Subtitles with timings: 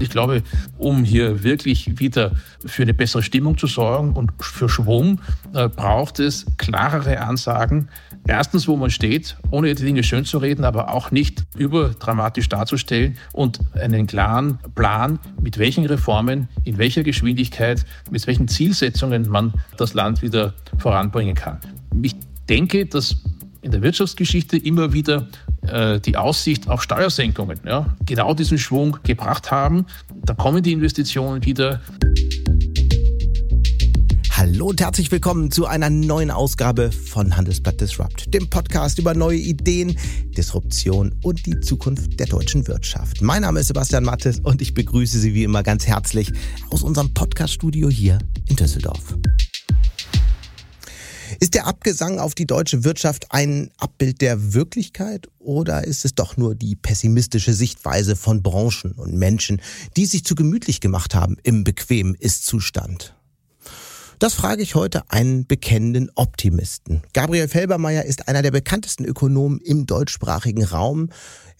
[0.00, 0.42] Ich glaube,
[0.78, 2.32] um hier wirklich wieder
[2.64, 5.20] für eine bessere Stimmung zu sorgen und für Schwung,
[5.52, 7.90] äh, braucht es klarere Ansagen.
[8.26, 13.18] Erstens, wo man steht, ohne die Dinge schön zu reden, aber auch nicht überdramatisch darzustellen
[13.32, 19.92] und einen klaren Plan, mit welchen Reformen, in welcher Geschwindigkeit, mit welchen Zielsetzungen man das
[19.92, 21.58] Land wieder voranbringen kann.
[22.00, 22.16] Ich
[22.48, 23.22] denke, dass
[23.62, 25.28] in der Wirtschaftsgeschichte immer wieder
[25.62, 29.86] äh, die Aussicht auf Steuersenkungen ja, genau diesen Schwung gebracht haben.
[30.24, 31.80] Da kommen die Investitionen wieder.
[34.32, 39.36] Hallo und herzlich willkommen zu einer neuen Ausgabe von Handelsblatt Disrupt, dem Podcast über neue
[39.36, 39.98] Ideen,
[40.34, 43.20] Disruption und die Zukunft der deutschen Wirtschaft.
[43.20, 46.32] Mein Name ist Sebastian Mattes und ich begrüße Sie wie immer ganz herzlich
[46.70, 49.14] aus unserem Podcaststudio hier in Düsseldorf.
[51.38, 56.36] Ist der Abgesang auf die deutsche Wirtschaft ein Abbild der Wirklichkeit oder ist es doch
[56.36, 59.60] nur die pessimistische Sichtweise von Branchen und Menschen,
[59.96, 63.14] die sich zu gemütlich gemacht haben im bequemen Ist-Zustand?
[64.20, 67.00] Das frage ich heute einen bekennenden Optimisten.
[67.14, 71.08] Gabriel Felbermeier ist einer der bekanntesten Ökonomen im deutschsprachigen Raum.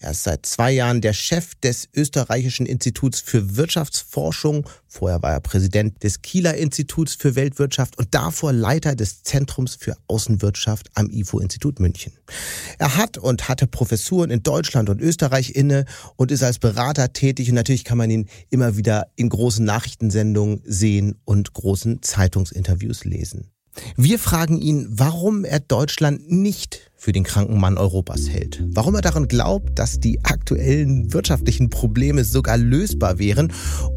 [0.01, 4.67] Er ist seit zwei Jahren der Chef des Österreichischen Instituts für Wirtschaftsforschung.
[4.87, 9.95] Vorher war er Präsident des Kieler Instituts für Weltwirtschaft und davor Leiter des Zentrums für
[10.07, 12.13] Außenwirtschaft am IFO-Institut München.
[12.79, 17.49] Er hat und hatte Professuren in Deutschland und Österreich inne und ist als Berater tätig
[17.49, 23.51] und natürlich kann man ihn immer wieder in großen Nachrichtensendungen sehen und großen Zeitungsinterviews lesen.
[23.95, 28.63] Wir fragen ihn, warum er Deutschland nicht für den kranken Mann Europas hält.
[28.67, 33.51] Warum er daran glaubt, dass die aktuellen wirtschaftlichen Probleme sogar lösbar wären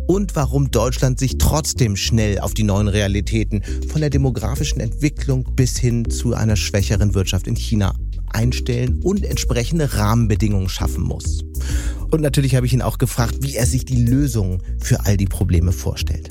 [0.07, 5.77] und warum Deutschland sich trotzdem schnell auf die neuen Realitäten von der demografischen Entwicklung bis
[5.77, 7.95] hin zu einer schwächeren Wirtschaft in China
[8.33, 11.45] einstellen und entsprechende Rahmenbedingungen schaffen muss.
[12.11, 15.27] Und natürlich habe ich ihn auch gefragt, wie er sich die Lösung für all die
[15.27, 16.31] Probleme vorstellt.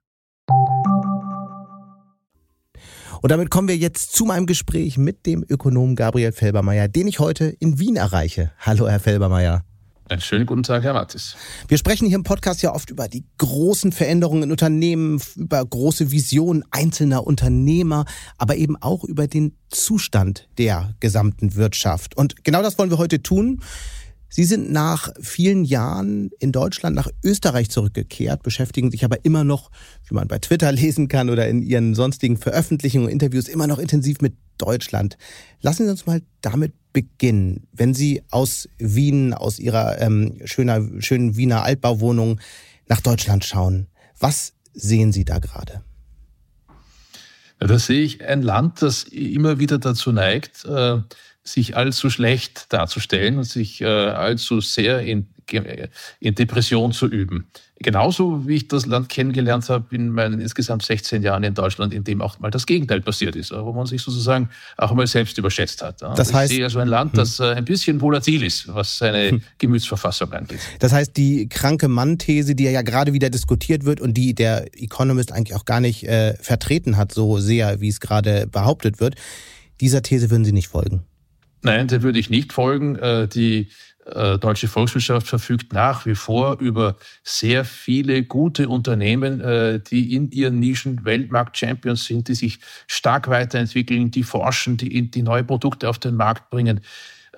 [3.22, 7.18] Und damit kommen wir jetzt zu meinem Gespräch mit dem Ökonomen Gabriel Felbermeier, den ich
[7.18, 8.52] heute in Wien erreiche.
[8.58, 9.64] Hallo, Herr Felbermeier.
[10.08, 11.34] Einen schönen guten Tag, Herr Mattis.
[11.66, 16.12] Wir sprechen hier im Podcast ja oft über die großen Veränderungen in Unternehmen, über große
[16.12, 18.04] Visionen einzelner Unternehmer,
[18.38, 22.16] aber eben auch über den Zustand der gesamten Wirtschaft.
[22.16, 23.62] Und genau das wollen wir heute tun.
[24.28, 29.72] Sie sind nach vielen Jahren in Deutschland nach Österreich zurückgekehrt, beschäftigen sich aber immer noch,
[30.08, 33.80] wie man bei Twitter lesen kann oder in ihren sonstigen Veröffentlichungen und Interviews, immer noch
[33.80, 35.16] intensiv mit Deutschland.
[35.60, 37.66] Lassen Sie uns mal damit beginnen.
[37.72, 42.40] Wenn Sie aus Wien, aus Ihrer ähm, schöner, schönen Wiener Altbauwohnung
[42.88, 45.82] nach Deutschland schauen, was sehen Sie da gerade?
[47.60, 51.00] Ja, da sehe ich ein Land, das immer wieder dazu neigt, äh,
[51.42, 57.46] sich allzu schlecht darzustellen und sich äh, allzu sehr in, in Depression zu üben.
[57.78, 62.04] Genauso wie ich das Land kennengelernt habe in meinen insgesamt 16 Jahren in Deutschland, in
[62.04, 64.48] dem auch mal das Gegenteil passiert ist, wo man sich sozusagen
[64.78, 66.00] auch mal selbst überschätzt hat.
[66.00, 67.18] Das heißt, ich sehe also ein Land, hm.
[67.18, 69.42] das äh, ein bisschen volatil ist, was seine hm.
[69.58, 70.60] Gemütsverfassung angeht.
[70.78, 75.32] Das heißt, die kranke Mann-These, die ja gerade wieder diskutiert wird und die der Economist
[75.32, 79.16] eigentlich auch gar nicht äh, vertreten hat, so sehr, wie es gerade behauptet wird,
[79.82, 81.04] dieser These würden Sie nicht folgen.
[81.62, 82.96] Nein, der würde ich nicht folgen.
[82.96, 83.68] Äh, die
[84.38, 90.60] deutsche Volkswirtschaft verfügt nach wie vor über sehr viele gute Unternehmen, äh, die in ihren
[90.60, 96.14] Nischen Weltmarkt-Champions sind, die sich stark weiterentwickeln, die forschen, die, die neue Produkte auf den
[96.14, 96.80] Markt bringen.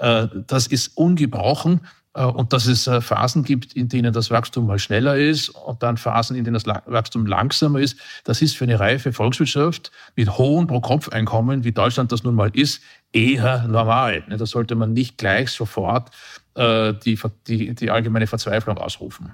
[0.00, 1.80] Das ist ungebrochen.
[2.12, 6.36] Und dass es Phasen gibt, in denen das Wachstum mal schneller ist und dann Phasen,
[6.36, 11.64] in denen das Wachstum langsamer ist, das ist für eine reife Volkswirtschaft mit hohen Pro-Kopf-Einkommen,
[11.64, 12.82] wie Deutschland das nun mal ist,
[13.12, 14.24] eher normal.
[14.28, 19.32] Ne, da sollte man nicht gleich sofort äh, die, die, die allgemeine Verzweiflung ausrufen.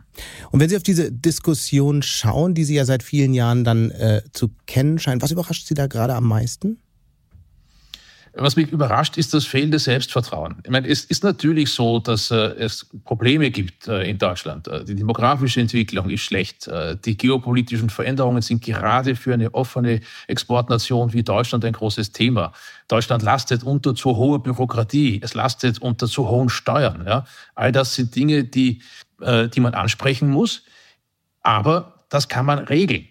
[0.51, 4.23] Und wenn Sie auf diese Diskussion schauen, die Sie ja seit vielen Jahren dann äh,
[4.33, 6.79] zu kennen scheinen, was überrascht Sie da gerade am meisten?
[8.37, 10.57] Was mich überrascht, ist das fehlende Selbstvertrauen.
[10.65, 14.67] Ich meine, es ist natürlich so, dass äh, es Probleme gibt äh, in Deutschland.
[14.67, 16.69] Äh, die demografische Entwicklung ist schlecht.
[17.05, 22.53] Die geopolitischen Veränderungen sind gerade für eine offene Exportnation wie Deutschland ein großes Thema.
[22.89, 25.21] Deutschland lastet unter zu hoher Bürokratie.
[25.23, 27.05] Es lastet unter zu hohen Steuern.
[27.07, 27.27] Ja?
[27.55, 28.83] All das sind Dinge, die,
[29.21, 30.65] die man ansprechen muss.
[31.43, 33.07] Aber das kann man regeln.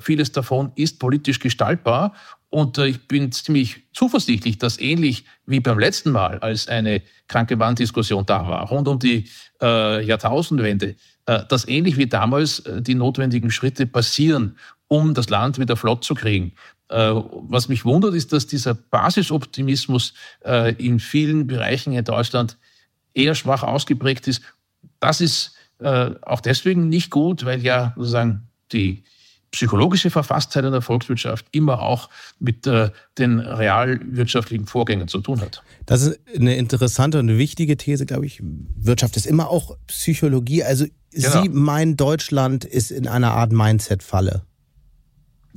[0.00, 2.14] Vieles davon ist politisch gestaltbar
[2.56, 7.58] und äh, ich bin ziemlich zuversichtlich, dass ähnlich wie beim letzten Mal, als eine kranke
[7.58, 9.28] Wanddiskussion da war, rund um die
[9.60, 14.56] äh, Jahrtausendwende, äh, dass ähnlich wie damals äh, die notwendigen Schritte passieren,
[14.88, 16.54] um das Land wieder flott zu kriegen.
[16.88, 17.12] Äh,
[17.50, 22.56] was mich wundert, ist, dass dieser Basisoptimismus äh, in vielen Bereichen in Deutschland
[23.12, 24.40] eher schwach ausgeprägt ist.
[24.98, 29.04] Das ist auch deswegen nicht gut, weil ja sozusagen die
[29.56, 35.62] psychologische Verfasstheit in der Volkswirtschaft immer auch mit äh, den realwirtschaftlichen Vorgängen zu tun hat.
[35.86, 38.42] Das ist eine interessante und wichtige These, glaube ich.
[38.42, 40.62] Wirtschaft ist immer auch Psychologie.
[40.62, 41.42] Also genau.
[41.42, 44.42] Sie meinen, Deutschland ist in einer Art Mindset-Falle.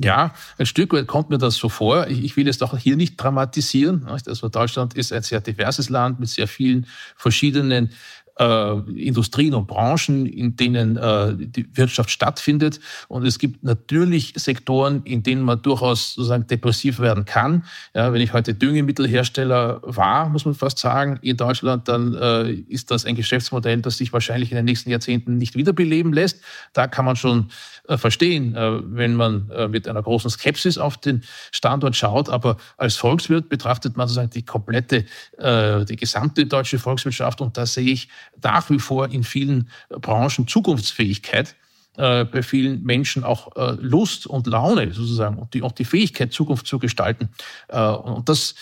[0.01, 2.07] Ja, ein Stück weit kommt mir das so vor.
[2.07, 4.05] Ich will es doch hier nicht dramatisieren.
[4.05, 6.87] Also Deutschland ist ein sehr diverses Land mit sehr vielen
[7.17, 7.91] verschiedenen
[8.39, 12.79] äh, Industrien und Branchen, in denen äh, die Wirtschaft stattfindet.
[13.07, 17.65] Und es gibt natürlich Sektoren, in denen man durchaus sozusagen depressiv werden kann.
[17.93, 22.91] Ja, wenn ich heute Düngemittelhersteller war, muss man fast sagen, in Deutschland, dann äh, ist
[22.91, 26.41] das ein Geschäftsmodell, das sich wahrscheinlich in den nächsten Jahrzehnten nicht wiederbeleben lässt.
[26.73, 27.49] Da kann man schon
[27.89, 32.29] äh, verstehen, äh, wenn man äh, mit einer großen Skepsis auf den Standort schaut.
[32.29, 35.05] Aber als Volkswirt betrachtet man sozusagen die komplette,
[35.39, 37.41] die gesamte deutsche Volkswirtschaft.
[37.41, 38.09] Und da sehe ich
[38.41, 41.55] nach wie vor in vielen Branchen Zukunftsfähigkeit
[41.95, 46.79] bei vielen Menschen auch Lust und Laune sozusagen und die, auch die Fähigkeit, Zukunft zu
[46.79, 47.27] gestalten.
[47.67, 48.55] und das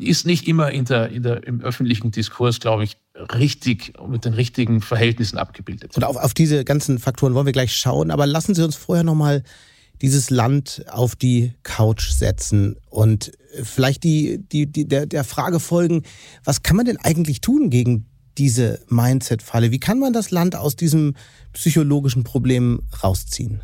[0.00, 2.96] ist nicht immer in der, in der, im öffentlichen Diskurs, glaube ich,
[3.34, 5.94] richtig mit den richtigen Verhältnissen abgebildet.
[5.96, 9.04] Und auf, auf diese ganzen Faktoren wollen wir gleich schauen, aber lassen Sie uns vorher
[9.04, 9.42] nochmal
[10.00, 13.32] dieses Land auf die Couch setzen und
[13.62, 16.02] vielleicht die, die, die, der, der Frage folgen,
[16.44, 18.06] was kann man denn eigentlich tun gegen
[18.38, 19.70] diese Mindset-Falle?
[19.70, 21.14] Wie kann man das Land aus diesem
[21.52, 23.60] psychologischen Problem rausziehen?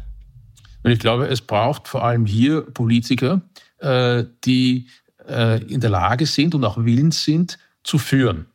[0.82, 3.42] Und ich glaube, es braucht vor allem hier Politiker,
[3.78, 4.88] äh, die
[5.28, 8.46] äh, in der Lage sind und auch willens sind, zu führen.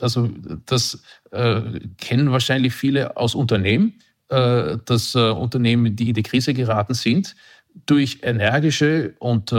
[0.00, 0.28] Also
[0.66, 1.60] das äh,
[1.98, 3.94] kennen wahrscheinlich viele aus Unternehmen,
[4.28, 7.36] dass Unternehmen, die in die Krise geraten sind,
[7.86, 9.54] durch energische und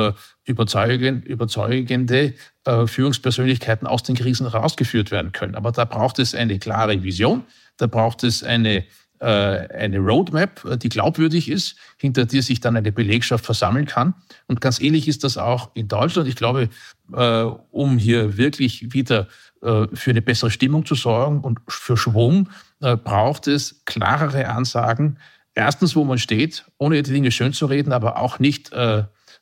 [0.47, 2.33] überzeugende
[2.65, 5.55] äh, Führungspersönlichkeiten aus den Krisen rausgeführt werden können.
[5.55, 7.43] Aber da braucht es eine klare Vision,
[7.77, 8.85] da braucht es eine
[9.19, 14.13] äh, eine Roadmap, die glaubwürdig ist, hinter der sich dann eine Belegschaft versammeln kann.
[14.45, 16.27] Und ganz ähnlich ist das auch in Deutschland.
[16.27, 16.69] Ich glaube,
[17.11, 19.27] äh, um hier wirklich wieder
[19.63, 22.49] äh, für eine bessere Stimmung zu sorgen und für Schwung,
[22.79, 25.17] braucht es klarere Ansagen.
[25.55, 28.71] Erstens, wo man steht, ohne die Dinge schön zu reden, aber auch nicht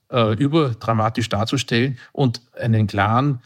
[0.10, 3.42] überdramatisch darzustellen und einen klaren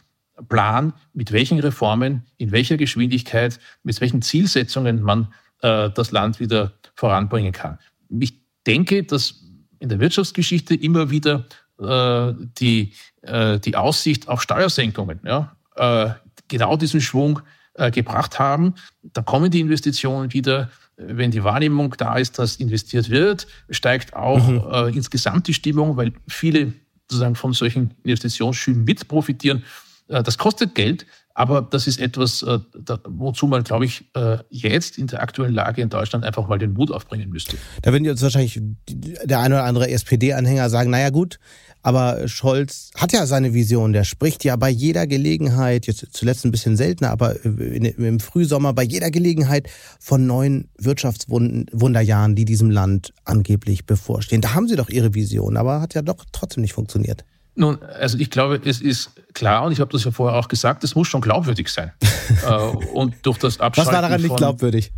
[0.47, 6.73] Plan, mit welchen Reformen, in welcher Geschwindigkeit, mit welchen Zielsetzungen man äh, das Land wieder
[6.95, 7.77] voranbringen kann.
[8.09, 8.33] Ich
[8.65, 9.43] denke, dass
[9.79, 11.45] in der Wirtschaftsgeschichte immer wieder
[11.79, 16.11] äh, die, äh, die Aussicht auf Steuersenkungen ja, äh,
[16.47, 17.41] genau diesen Schwung
[17.73, 18.75] äh, gebracht haben.
[19.03, 20.69] Da kommen die Investitionen wieder.
[21.01, 24.63] Wenn die Wahrnehmung da ist, dass investiert wird, steigt auch mhm.
[24.71, 26.73] Äh, insgesamt die Stimmung, weil viele
[27.09, 29.63] sozusagen von solchen Investitionsschüben mit profitieren.
[30.07, 31.07] das kostet Geld,
[31.39, 32.59] aber das ist etwas, äh,
[33.07, 36.73] wozu man, glaube ich, äh, jetzt in der aktuellen Lage in Deutschland einfach mal den
[36.73, 37.55] Mut aufbringen müsste.
[37.81, 41.39] Da würden jetzt wahrscheinlich der eine oder andere SPD-Anhänger sagen, naja gut,
[41.81, 46.51] aber Scholz hat ja seine Vision, der spricht ja bei jeder Gelegenheit, jetzt zuletzt ein
[46.51, 49.69] bisschen seltener, aber im Frühsommer bei jeder Gelegenheit
[49.99, 54.41] von neuen Wirtschaftswunderjahren, die diesem Land angeblich bevorstehen.
[54.41, 57.23] Da haben Sie doch Ihre Vision, aber hat ja doch trotzdem nicht funktioniert.
[57.55, 60.83] Nun, also ich glaube, es ist klar, und ich habe das ja vorher auch gesagt,
[60.83, 61.91] es muss schon glaubwürdig sein.
[62.45, 62.53] Äh,
[62.93, 63.87] und durch das Abschalten.
[63.87, 64.91] Was war daran nicht glaubwürdig?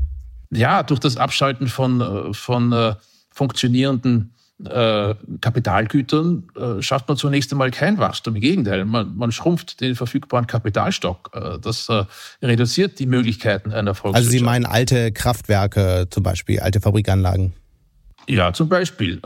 [0.51, 2.95] Ja, durch das Abschalten von, äh, von äh,
[3.29, 4.33] funktionierenden
[4.65, 8.35] äh, Kapitalgütern äh, schafft man zunächst einmal kein Wachstum.
[8.35, 11.31] Im Gegenteil, man, man schrumpft den verfügbaren Kapitalstock.
[11.33, 11.89] Äh, das
[12.41, 14.27] reduziert die Möglichkeiten einer Volkswirtschaft.
[14.27, 17.53] Also Sie meinen alte Kraftwerke zum Beispiel, alte Fabrikanlagen?
[18.27, 19.19] Ja, zum Beispiel.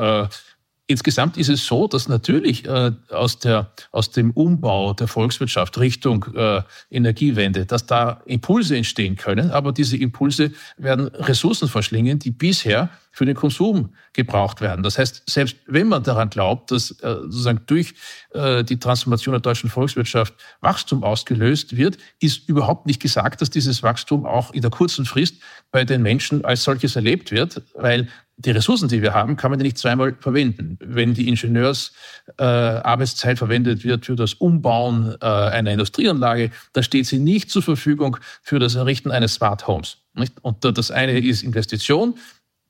[0.87, 6.25] Insgesamt ist es so, dass natürlich äh, aus, der, aus dem Umbau der Volkswirtschaft Richtung
[6.35, 6.61] äh,
[6.91, 13.25] Energiewende, dass da Impulse entstehen können, aber diese Impulse werden Ressourcen verschlingen, die bisher für
[13.25, 14.83] den Konsum gebraucht werden.
[14.83, 17.93] Das heißt, selbst wenn man daran glaubt, dass äh, sozusagen durch
[18.31, 23.83] äh, die Transformation der deutschen Volkswirtschaft Wachstum ausgelöst wird, ist überhaupt nicht gesagt, dass dieses
[23.83, 25.35] Wachstum auch in der kurzen Frist
[25.71, 29.61] bei den Menschen als solches erlebt wird, weil die Ressourcen, die wir haben, kann man
[29.61, 30.77] ja nicht zweimal verwenden.
[30.81, 37.19] Wenn die Ingenieursarbeitszeit äh, verwendet wird für das Umbauen äh, einer Industrieanlage, dann steht sie
[37.19, 39.99] nicht zur Verfügung für das Errichten eines Smart Homes.
[40.15, 40.33] Nicht?
[40.41, 42.15] Und das eine ist Investition,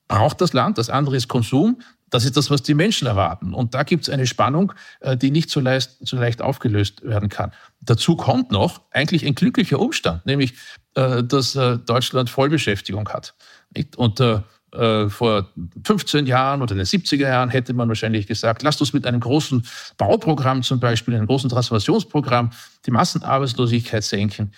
[0.07, 1.79] braucht das Land, das andere ist Konsum.
[2.11, 3.53] Das ist das, was die Menschen erwarten.
[3.53, 7.29] Und da gibt es eine Spannung, äh, die nicht so leicht, so leicht aufgelöst werden
[7.29, 7.51] kann.
[7.81, 10.53] Dazu kommt noch eigentlich ein glücklicher Umstand, nämlich,
[10.93, 13.33] äh, dass äh, Deutschland Vollbeschäftigung hat.
[13.97, 14.23] Und
[15.07, 15.49] vor
[15.85, 19.21] 15 Jahren oder in den 70er Jahren hätte man wahrscheinlich gesagt, lasst uns mit einem
[19.21, 22.51] großen Bauprogramm zum Beispiel, einem großen Transformationsprogramm
[22.85, 24.51] die Massenarbeitslosigkeit senken,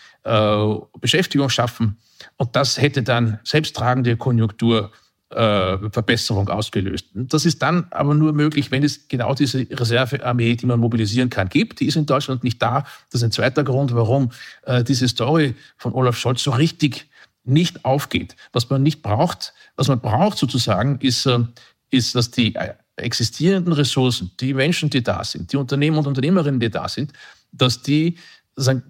[1.00, 2.00] Beschäftigung schaffen.
[2.38, 4.90] Und das hätte dann selbsttragende äh,
[5.30, 7.08] ausgelöst.
[7.14, 11.50] Das ist dann aber nur möglich, wenn es genau diese Reservearmee, die man mobilisieren kann,
[11.50, 11.80] gibt.
[11.80, 12.86] Die ist in Deutschland nicht da.
[13.12, 14.32] Das ist ein zweiter Grund, warum
[14.64, 17.08] äh, diese Story von Olaf Scholz so richtig
[17.44, 18.36] nicht aufgeht.
[18.54, 21.40] Was man nicht braucht, was man braucht sozusagen, ist, äh,
[21.90, 26.60] ist, dass die äh, existierenden Ressourcen, die Menschen, die da sind, die Unternehmer und Unternehmerinnen,
[26.60, 27.14] die da sind,
[27.52, 28.18] dass die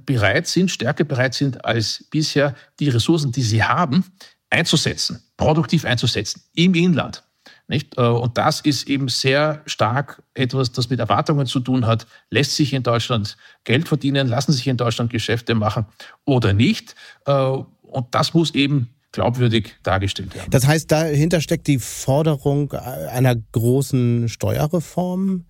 [0.05, 4.05] bereit sind, stärker bereit sind als bisher, die Ressourcen, die sie haben,
[4.49, 7.23] einzusetzen, produktiv einzusetzen im Inland.
[7.67, 7.97] Nicht?
[7.97, 12.07] Äh, und das ist eben sehr stark etwas, das mit Erwartungen zu tun hat.
[12.29, 14.27] Lässt sich in Deutschland Geld verdienen?
[14.27, 15.85] Lassen sich in Deutschland Geschäfte machen
[16.25, 16.95] oder nicht?
[17.25, 20.51] Und das muss eben glaubwürdig dargestellt werden.
[20.51, 25.45] Das heißt, dahinter steckt die Forderung einer großen Steuerreform.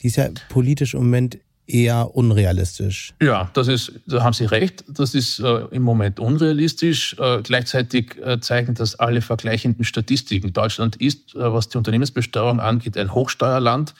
[0.00, 3.14] Die ist ja politisch im Moment eher unrealistisch.
[3.20, 4.84] Ja, das ist, da haben Sie recht.
[4.88, 7.16] Das ist äh, im Moment unrealistisch.
[7.18, 10.52] Äh, gleichzeitig äh, zeigen das alle vergleichenden Statistiken.
[10.52, 13.94] Deutschland ist, äh, was die Unternehmensbesteuerung angeht, ein Hochsteuerland.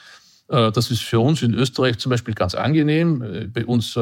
[0.49, 3.23] Äh, das ist für uns in Österreich zum Beispiel ganz angenehm.
[3.23, 3.99] Äh, bei uns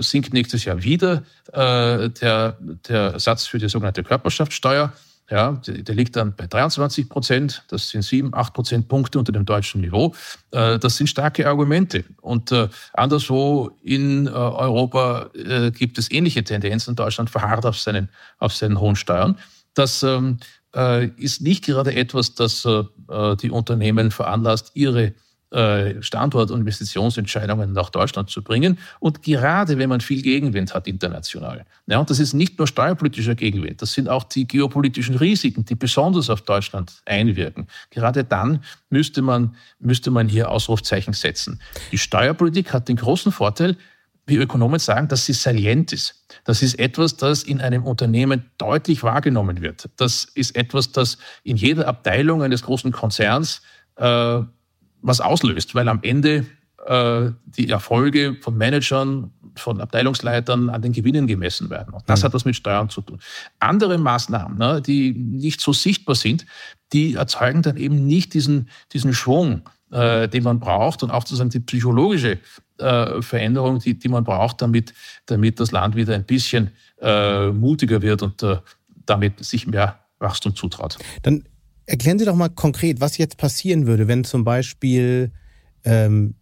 [0.00, 4.92] sinkt nächstes Jahr wieder der, der Satz für die sogenannte Körperschaftssteuer.
[5.28, 7.64] Ja, der liegt dann bei 23 Prozent.
[7.68, 10.14] Das sind sieben, acht Prozentpunkte unter dem deutschen Niveau.
[10.50, 12.04] Das sind starke Argumente.
[12.20, 12.54] Und
[12.92, 15.30] anderswo in Europa
[15.70, 16.94] gibt es ähnliche Tendenzen.
[16.94, 19.36] Deutschland verharrt auf seinen, auf seinen hohen Steuern.
[19.74, 20.38] Das ähm,
[21.16, 25.14] ist nicht gerade etwas, das die Unternehmen veranlasst, ihre
[25.56, 28.78] äh, Standort- und Investitionsentscheidungen nach Deutschland zu bringen.
[29.00, 31.64] Und gerade wenn man viel Gegenwind hat international.
[31.86, 35.74] Ja, und das ist nicht nur steuerpolitischer Gegenwind, das sind auch die geopolitischen Risiken, die
[35.74, 37.68] besonders auf Deutschland einwirken.
[37.88, 41.58] Gerade dann müsste man, müsste man hier Ausrufzeichen setzen.
[41.90, 43.78] Die Steuerpolitik hat den großen Vorteil,
[44.26, 46.22] wie Ökonomen sagen, dass sie salient ist.
[46.44, 49.88] Das ist etwas, das in einem Unternehmen deutlich wahrgenommen wird.
[49.96, 53.62] Das ist etwas, das in jeder Abteilung eines großen Konzerns
[53.96, 54.42] äh,
[55.06, 56.46] was auslöst, weil am Ende
[56.86, 61.94] äh, die Erfolge von Managern, von Abteilungsleitern an den Gewinnen gemessen werden.
[61.94, 62.24] Und das mhm.
[62.24, 63.18] hat was mit Steuern zu tun.
[63.58, 66.46] Andere Maßnahmen, ne, die nicht so sichtbar sind,
[66.92, 71.50] die erzeugen dann eben nicht diesen, diesen Schwung, äh, den man braucht und auch sozusagen
[71.50, 72.38] die psychologische
[72.78, 74.92] äh, Veränderung, die, die man braucht, damit,
[75.26, 78.58] damit das Land wieder ein bisschen äh, mutiger wird und äh,
[79.06, 80.98] damit sich mehr Wachstum zutraut.
[81.22, 81.44] Dann
[81.86, 85.30] Erklären Sie doch mal konkret, was jetzt passieren würde, wenn zum Beispiel
[85.84, 86.34] ähm,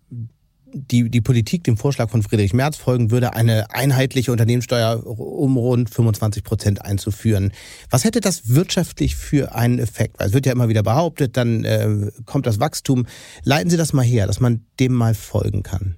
[0.75, 5.89] die, die Politik dem Vorschlag von Friedrich Merz folgen würde, eine einheitliche Unternehmenssteuer um rund
[5.89, 7.53] 25 Prozent einzuführen.
[7.91, 10.19] Was hätte das wirtschaftlich für einen Effekt?
[10.19, 13.07] Weil es wird ja immer wieder behauptet, dann äh, kommt das Wachstum.
[13.45, 15.97] Leiten Sie das mal her, dass man dem mal folgen kann.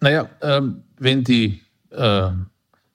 [0.00, 2.30] Naja, ähm, wenn, die, äh,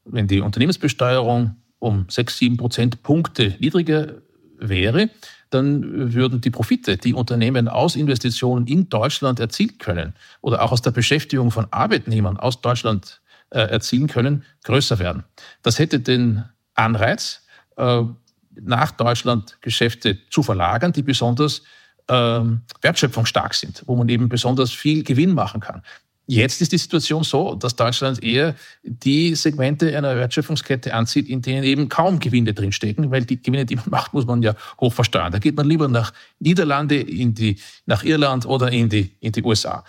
[0.06, 4.22] wenn die Unternehmensbesteuerung um 6, 7 Prozentpunkte niedriger
[4.62, 5.10] wäre,
[5.50, 10.82] dann würden die Profite, die Unternehmen aus Investitionen in Deutschland erzielen können oder auch aus
[10.82, 15.26] der Beschäftigung von Arbeitnehmern aus Deutschland äh, erzielen können, größer werden.
[15.62, 17.42] Das hätte den Anreiz,
[17.76, 18.04] äh,
[18.56, 21.64] nach Deutschland Geschäfte zu verlagern, die besonders
[22.08, 25.82] ähm, wertschöpfungsstark sind, wo man eben besonders viel Gewinn machen kann.
[26.28, 31.64] Jetzt ist die Situation so, dass Deutschland eher die Segmente einer Wertschöpfungskette anzieht, in denen
[31.64, 35.32] eben kaum Gewinne drinstecken, weil die Gewinne, die man macht, muss man ja hoch versteuern.
[35.32, 39.44] Da geht man lieber nach Niederlande, in die, nach Irland oder in die, in die
[39.44, 39.84] USA.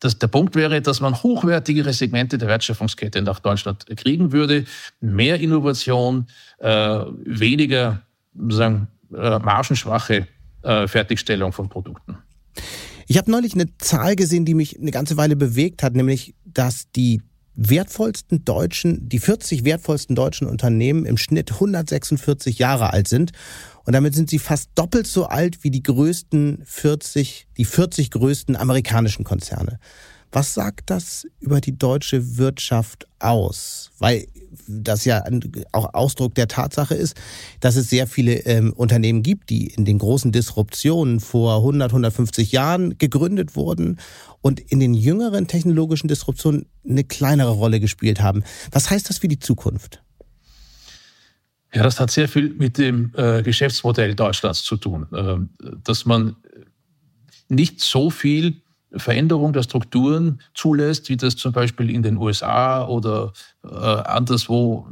[0.00, 4.64] Das, der Punkt wäre, dass man hochwertigere Segmente der Wertschöpfungskette nach Deutschland kriegen würde,
[5.00, 6.26] mehr Innovation,
[6.58, 8.02] äh, weniger
[8.48, 10.26] sagen, äh, margenschwache
[10.62, 12.18] äh, Fertigstellung von Produkten.
[13.10, 16.92] Ich habe neulich eine Zahl gesehen, die mich eine ganze Weile bewegt hat, nämlich, dass
[16.94, 17.20] die
[17.56, 23.32] wertvollsten deutschen, die 40 wertvollsten deutschen Unternehmen im Schnitt 146 Jahre alt sind.
[23.84, 28.54] Und damit sind sie fast doppelt so alt wie die größten 40, die 40 größten
[28.54, 29.80] amerikanischen Konzerne.
[30.32, 33.90] Was sagt das über die deutsche Wirtschaft aus?
[33.98, 34.26] Weil
[34.66, 35.24] das ja
[35.72, 37.16] auch Ausdruck der Tatsache ist,
[37.60, 42.52] dass es sehr viele ähm, Unternehmen gibt, die in den großen Disruptionen vor 100, 150
[42.52, 43.98] Jahren gegründet wurden
[44.40, 48.44] und in den jüngeren technologischen Disruptionen eine kleinere Rolle gespielt haben.
[48.70, 50.02] Was heißt das für die Zukunft?
[51.72, 56.36] Ja, das hat sehr viel mit dem äh, Geschäftsmodell Deutschlands zu tun, äh, dass man
[57.48, 58.60] nicht so viel
[58.96, 63.32] Veränderung der Strukturen zulässt, wie das zum Beispiel in den USA oder
[63.64, 64.88] äh, anderswo,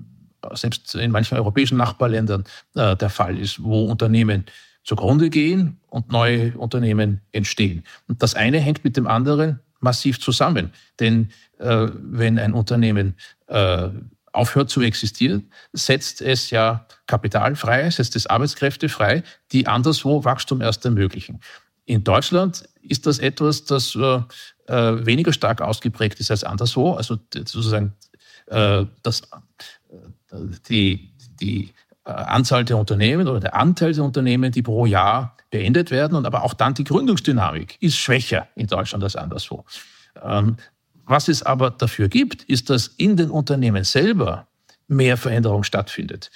[0.52, 4.44] selbst in manchen europäischen Nachbarländern äh, der Fall ist, wo Unternehmen
[4.84, 7.84] zugrunde gehen und neue Unternehmen entstehen.
[8.06, 10.72] Und das eine hängt mit dem anderen massiv zusammen.
[11.00, 13.14] Denn äh, wenn ein Unternehmen
[13.48, 13.88] äh,
[14.32, 20.60] aufhört zu existieren, setzt es ja Kapital frei, setzt es Arbeitskräfte frei, die anderswo Wachstum
[20.60, 21.40] erst ermöglichen.
[21.88, 24.20] In Deutschland ist das etwas, das äh,
[24.66, 26.92] äh, weniger stark ausgeprägt ist als anderswo.
[26.92, 27.94] Also sozusagen
[28.48, 29.22] äh, das,
[29.90, 30.36] äh,
[30.68, 31.72] die, die
[32.04, 36.26] äh, Anzahl der Unternehmen oder der Anteil der Unternehmen, die pro Jahr beendet werden und
[36.26, 39.64] aber auch dann die Gründungsdynamik ist schwächer in Deutschland als anderswo.
[40.22, 40.58] Ähm,
[41.06, 44.46] was es aber dafür gibt, ist, dass in den Unternehmen selber
[44.88, 46.30] mehr Veränderung stattfindet.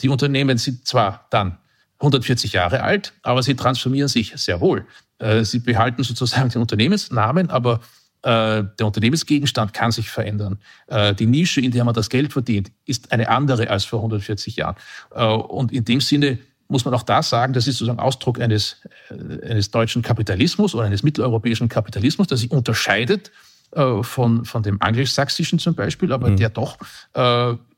[0.00, 1.58] Die Unternehmen sind zwar dann
[1.98, 4.86] 140 Jahre alt, aber sie transformieren sich sehr wohl.
[5.18, 7.80] Äh, sie behalten sozusagen den Unternehmensnamen, aber
[8.22, 10.58] äh, der Unternehmensgegenstand kann sich verändern.
[10.88, 14.56] Äh, die Nische, in der man das Geld verdient, ist eine andere als vor 140
[14.56, 14.76] Jahren.
[15.10, 16.38] Und in dem Sinne
[16.68, 21.02] muss man auch da sagen, das ist sozusagen Ausdruck eines, eines deutschen Kapitalismus oder eines
[21.02, 23.30] mitteleuropäischen Kapitalismus, der sich unterscheidet
[23.72, 26.36] von, von dem angelsächsischen zum Beispiel, aber mhm.
[26.36, 26.78] der doch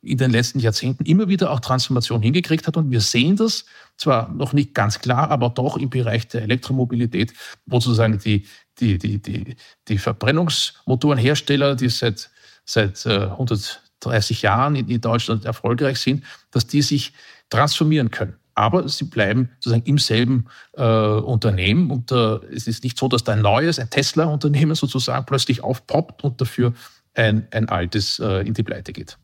[0.03, 2.77] in den letzten Jahrzehnten immer wieder auch Transformation hingekriegt hat.
[2.77, 3.65] Und wir sehen das
[3.97, 7.33] zwar noch nicht ganz klar, aber doch im Bereich der Elektromobilität,
[7.67, 8.47] wo sozusagen die,
[8.79, 9.57] die, die, die,
[9.89, 12.31] die Verbrennungsmotorenhersteller, die seit,
[12.65, 17.13] seit 130 äh, Jahren in Deutschland erfolgreich sind, dass die sich
[17.51, 18.37] transformieren können.
[18.59, 20.47] Aber sie bleiben sozusagen im selben
[20.77, 21.93] äh, Unternehmen.
[21.93, 26.25] Und äh, es ist nicht so, dass da ein neues, ein Tesla-Unternehmen sozusagen plötzlich aufpoppt
[26.25, 26.73] und dafür
[27.15, 29.17] ein, ein altes äh, in die Pleite geht.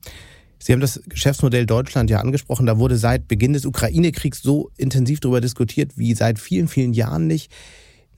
[0.61, 2.65] Sie haben das Geschäftsmodell Deutschland ja angesprochen.
[2.65, 7.27] Da wurde seit Beginn des Ukraine-Kriegs so intensiv darüber diskutiert wie seit vielen, vielen Jahren
[7.27, 7.51] nicht.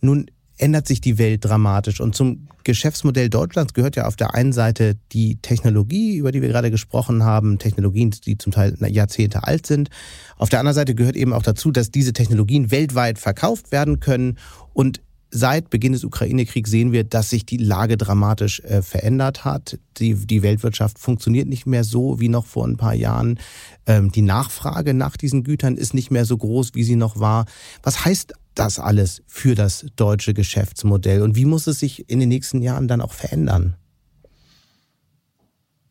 [0.02, 2.00] Nun ändert sich die Welt dramatisch.
[2.00, 6.48] Und zum Geschäftsmodell Deutschlands gehört ja auf der einen Seite die Technologie, über die wir
[6.48, 9.90] gerade gesprochen haben, Technologien, die zum Teil Jahrzehnte alt sind.
[10.36, 14.38] Auf der anderen Seite gehört eben auch dazu, dass diese Technologien weltweit verkauft werden können
[14.72, 15.00] und
[15.32, 19.78] Seit Beginn des Ukraine-Kriegs sehen wir, dass sich die Lage dramatisch äh, verändert hat.
[19.98, 23.38] Die, die Weltwirtschaft funktioniert nicht mehr so wie noch vor ein paar Jahren.
[23.86, 27.46] Ähm, die Nachfrage nach diesen Gütern ist nicht mehr so groß, wie sie noch war.
[27.82, 32.28] Was heißt das alles für das deutsche Geschäftsmodell und wie muss es sich in den
[32.28, 33.76] nächsten Jahren dann auch verändern?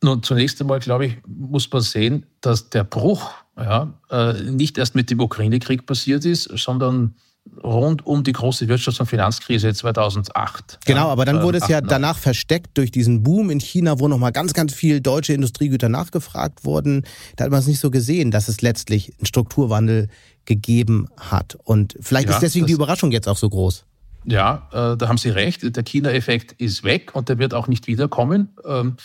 [0.03, 4.93] Nun, zunächst einmal, glaube ich, muss man sehen, dass der Bruch ja, äh, nicht erst
[4.93, 7.15] mit dem Ukraine-Krieg passiert ist, sondern
[7.63, 10.79] rund um die große Wirtschafts- und Finanzkrise 2008.
[10.85, 14.31] Genau, aber dann wurde es ja danach versteckt durch diesen Boom in China, wo nochmal
[14.31, 17.03] ganz, ganz viel deutsche Industriegüter nachgefragt wurden.
[17.35, 20.09] Da hat man es nicht so gesehen, dass es letztlich einen Strukturwandel
[20.45, 21.57] gegeben hat.
[21.63, 23.85] Und vielleicht ja, ist deswegen die Überraschung jetzt auch so groß.
[24.25, 25.75] Ja, äh, da haben Sie recht.
[25.75, 28.49] Der China-Effekt ist weg und der wird auch nicht wiederkommen.
[28.65, 28.97] Ähm,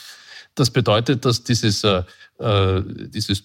[0.55, 2.03] das bedeutet, dass dieses, äh,
[2.38, 3.44] äh dieses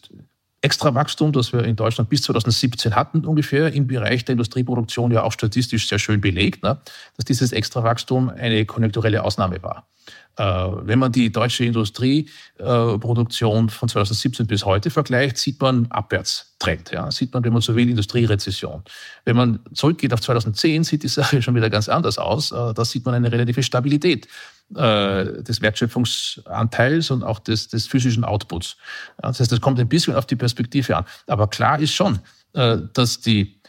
[0.62, 5.32] Extrawachstum, das wir in Deutschland bis 2017 hatten, ungefähr im Bereich der Industrieproduktion ja auch
[5.32, 6.80] statistisch sehr schön belegt, ne,
[7.16, 9.88] dass dieses Extrawachstum eine konjunkturelle Ausnahme war.
[10.38, 16.92] Äh, wenn man die deutsche Industrieproduktion von 2017 bis heute vergleicht, sieht man Abwärtstrend.
[16.92, 18.84] Ja, sieht man, wenn man so will, Industrierezession.
[19.24, 22.52] Wenn man zurückgeht auf 2010, sieht die Sache schon wieder ganz anders aus.
[22.52, 24.28] Äh, da sieht man eine relative Stabilität
[24.76, 28.76] äh, des Wertschöpfungsanteils und auch des, des physischen Outputs.
[29.18, 31.06] Das heißt, das kommt ein bisschen auf die Perspektive an.
[31.28, 32.20] Aber klar ist schon,
[32.54, 33.60] dass die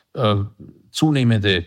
[0.93, 1.67] zunehmende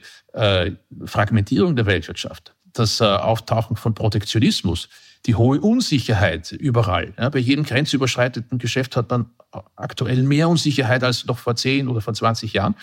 [1.05, 4.89] Fragmentierung der Weltwirtschaft das äh, Auftauchen von Protektionismus,
[5.25, 7.13] die hohe Unsicherheit überall.
[7.17, 9.29] Ja, bei jedem grenzüberschreitenden Geschäft hat man
[9.75, 12.75] aktuell mehr Unsicherheit als noch vor 10 oder vor 20 Jahren,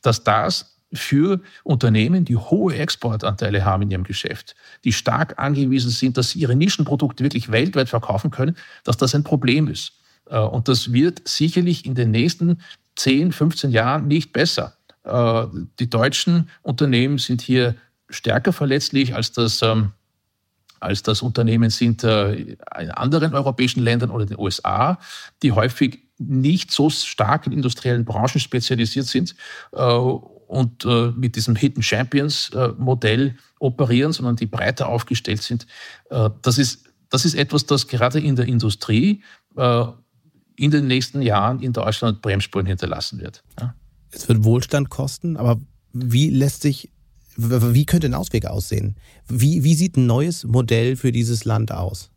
[0.00, 6.16] dass das für Unternehmen, die hohe Exportanteile haben in ihrem Geschäft, die stark angewiesen sind,
[6.16, 9.92] dass sie ihre Nischenprodukte wirklich weltweit verkaufen können, dass das ein Problem ist.
[10.26, 12.60] Äh, und das wird sicherlich in den nächsten
[12.96, 14.76] 10, 15 Jahren nicht besser.
[15.04, 15.46] Äh,
[15.78, 17.74] die deutschen Unternehmen sind hier
[18.12, 19.92] stärker verletzlich, als das ähm,
[20.82, 24.98] als das Unternehmen sind äh, in anderen europäischen Ländern oder den USA,
[25.42, 29.34] die häufig nicht so stark in industriellen Branchen spezialisiert sind
[29.72, 35.66] äh, und äh, mit diesem Hidden Champions äh, Modell operieren, sondern die breiter aufgestellt sind.
[36.10, 39.22] Äh, das, ist, das ist etwas, das gerade in der Industrie
[39.56, 39.84] äh,
[40.56, 43.42] in den nächsten Jahren in Deutschland Bremsspuren hinterlassen wird.
[43.60, 43.74] Ja.
[44.10, 45.58] Es wird Wohlstand kosten, aber
[45.92, 46.90] wie lässt sich,
[47.36, 48.96] wie könnte ein Ausweg aussehen?
[49.28, 52.10] Wie, wie sieht ein neues Modell für dieses Land aus?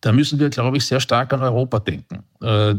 [0.00, 2.24] Da müssen wir, glaube ich, sehr stark an Europa denken.
[2.42, 2.74] Äh,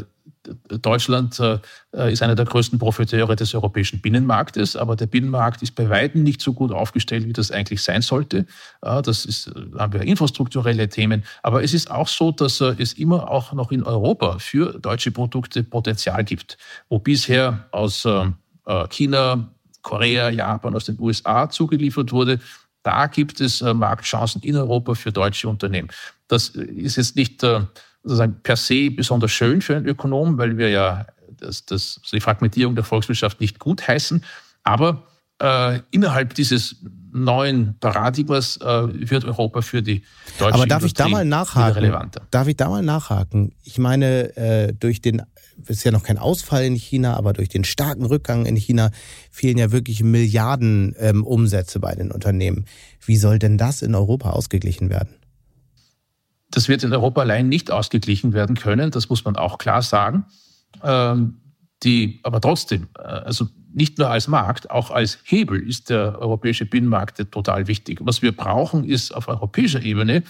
[0.70, 5.90] Deutschland äh, ist einer der größten Profiteure des europäischen Binnenmarktes, aber der Binnenmarkt ist bei
[5.90, 8.46] weitem nicht so gut aufgestellt, wie das eigentlich sein sollte.
[8.80, 11.24] Das ist, haben wir infrastrukturelle Themen.
[11.42, 15.10] Aber es ist auch so, dass äh, es immer auch noch in Europa für deutsche
[15.10, 18.08] Produkte Potenzial gibt, wo bisher aus
[18.90, 19.55] China,
[19.86, 22.39] Korea, Japan, aus den USA zugeliefert wurde.
[22.84, 25.89] Da gibt es Marktchancen in Europa für deutsche Unternehmen.
[26.28, 31.06] Das ist jetzt nicht sozusagen per se besonders schön für einen Ökonom, weil wir ja
[31.38, 34.24] das, das, die Fragmentierung der Volkswirtschaft nicht gut heißen.
[34.63, 35.08] Aber
[35.39, 36.78] äh, innerhalb dieses
[37.12, 40.04] neuen Paradigmas äh, wird Europa für die
[40.38, 41.74] deutsche Aber darf Industrie ich da mal nachhaken?
[41.74, 42.21] relevanter.
[42.32, 43.54] Darf ich da mal nachhaken?
[43.63, 45.21] Ich meine, äh, durch den
[45.68, 48.91] ist ja noch kein Ausfall in China, aber durch den starken Rückgang in China
[49.32, 52.65] fehlen ja wirklich Milliarden ähm, Umsätze bei den Unternehmen.
[53.06, 55.15] Wie soll denn das in Europa ausgeglichen werden?
[56.52, 60.26] Das wird in Europa allein nicht ausgeglichen werden können, das muss man auch klar sagen.
[60.84, 61.38] Ähm,
[61.84, 66.65] die, aber trotzdem, äh, also nicht nur als Markt, auch als Hebel ist der europäische
[66.65, 68.00] Binnenmarkt total wichtig.
[68.02, 70.24] Was wir brauchen, ist auf europäischer Ebene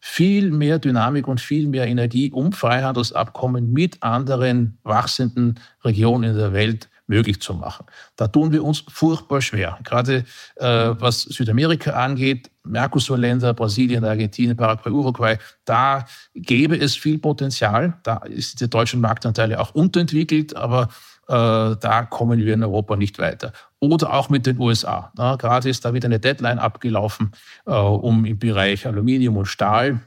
[0.00, 6.52] viel mehr Dynamik und viel mehr Energie, um Freihandelsabkommen mit anderen wachsenden Regionen in der
[6.52, 7.86] Welt möglich zu machen.
[8.16, 9.78] Da tun wir uns furchtbar schwer.
[9.82, 10.24] Gerade
[10.56, 17.98] äh, was Südamerika angeht, Mercosur-Länder, Brasilien, Argentinien, Paraguay, Uruguay, da gäbe es viel Potenzial.
[18.02, 20.88] Da ist der deutsche Marktanteil auch unterentwickelt, aber
[21.28, 23.52] da kommen wir in Europa nicht weiter.
[23.80, 25.12] Oder auch mit den USA.
[25.16, 27.32] Na, gerade ist da wieder eine Deadline abgelaufen,
[27.66, 30.00] äh, um im Bereich Aluminium und Stahl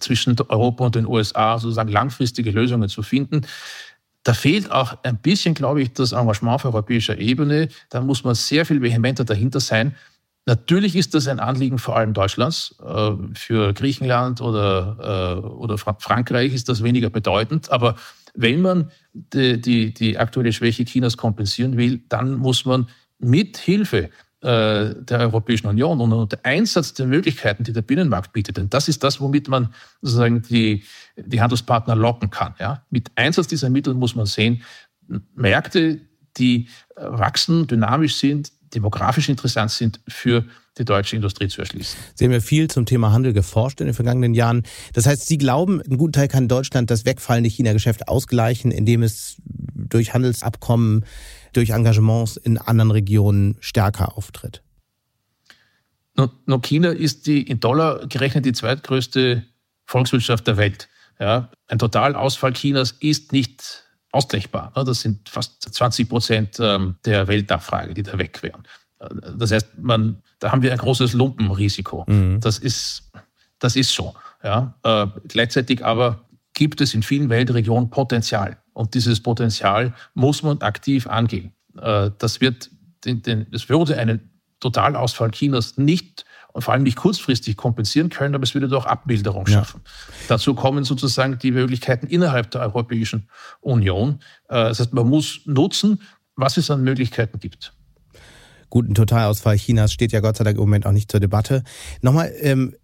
[0.00, 3.42] zwischen Europa und den USA sozusagen langfristige Lösungen zu finden.
[4.24, 7.68] Da fehlt auch ein bisschen, glaube ich, das Engagement auf europäischer Ebene.
[7.90, 9.94] Da muss man sehr viel vehementer dahinter sein.
[10.44, 12.74] Natürlich ist das ein Anliegen vor allem Deutschlands.
[12.84, 17.70] Äh, für Griechenland oder, äh, oder Frankreich ist das weniger bedeutend.
[17.70, 17.94] Aber
[18.34, 24.10] wenn man die, die, die aktuelle Schwäche Chinas kompensieren will, dann muss man mit Hilfe
[24.40, 28.56] äh, der Europäischen Union und unter Einsatz der Möglichkeiten, die der Binnenmarkt bietet.
[28.56, 30.82] Denn das ist das, womit man sozusagen die,
[31.16, 32.54] die Handelspartner locken kann.
[32.58, 32.84] Ja?
[32.90, 34.62] Mit Einsatz dieser Mittel muss man sehen,
[35.34, 36.00] Märkte,
[36.38, 40.44] die wachsen, dynamisch sind, demografisch interessant sind, für
[40.78, 41.98] die deutsche Industrie zu erschließen.
[42.14, 44.62] Sie haben ja viel zum Thema Handel geforscht in den vergangenen Jahren.
[44.94, 49.36] Das heißt, Sie glauben, einen guten Teil kann Deutschland das wegfallende China-Geschäft ausgleichen, indem es
[49.44, 51.04] durch Handelsabkommen
[51.52, 54.62] durch Engagements in anderen Regionen stärker auftritt?
[56.16, 59.44] Nur China ist die in Dollar gerechnet die zweitgrößte
[59.86, 60.88] Volkswirtschaft der Welt.
[61.18, 63.81] Ja, ein Totalausfall Chinas ist nicht
[64.12, 64.72] ausgleichbar.
[64.74, 68.62] Das sind fast 20 Prozent ähm, der Weltnachfrage, die da weg wären.
[69.36, 72.04] Das heißt, man, da haben wir ein großes Lumpenrisiko.
[72.06, 72.40] Mhm.
[72.40, 73.10] Das, ist,
[73.58, 74.14] das ist so.
[74.44, 74.74] Ja.
[74.82, 78.58] Äh, gleichzeitig aber gibt es in vielen Weltregionen Potenzial.
[78.74, 81.52] Und dieses Potenzial muss man aktiv angehen.
[81.80, 82.70] Äh, das wird,
[83.04, 88.34] den, den, das würde einen Totalausfall Chinas nicht und vor allem nicht kurzfristig kompensieren können,
[88.34, 89.80] aber es würde doch Abmilderung schaffen.
[89.84, 89.90] Ja.
[90.28, 93.28] Dazu kommen sozusagen die Möglichkeiten innerhalb der Europäischen
[93.60, 94.20] Union.
[94.48, 96.00] Äh, das heißt, man muss nutzen,
[96.36, 97.74] was es an Möglichkeiten gibt.
[98.70, 101.62] Guten Totalausfall Chinas steht ja Gott sei Dank im Moment auch nicht zur Debatte.
[102.00, 102.74] Nochmal ähm,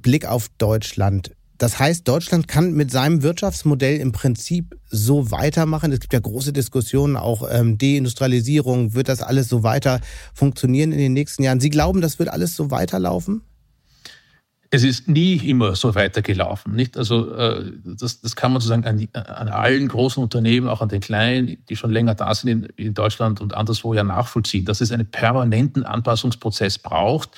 [0.00, 1.35] Blick auf Deutschland.
[1.58, 5.90] Das heißt, Deutschland kann mit seinem Wirtschaftsmodell im Prinzip so weitermachen.
[5.92, 8.94] Es gibt ja große Diskussionen, auch ähm, Deindustrialisierung.
[8.94, 10.00] Wird das alles so weiter
[10.34, 11.60] funktionieren in den nächsten Jahren?
[11.60, 13.42] Sie glauben, das wird alles so weiterlaufen?
[14.70, 16.74] Es ist nie immer so weitergelaufen.
[16.74, 16.98] Nicht?
[16.98, 21.00] Also äh, das, das kann man sozusagen an, an, allen großen Unternehmen, auch an den
[21.00, 24.92] kleinen, die schon länger da sind in, in Deutschland und anderswo ja nachvollziehen, dass es
[24.92, 27.30] einen permanenten Anpassungsprozess braucht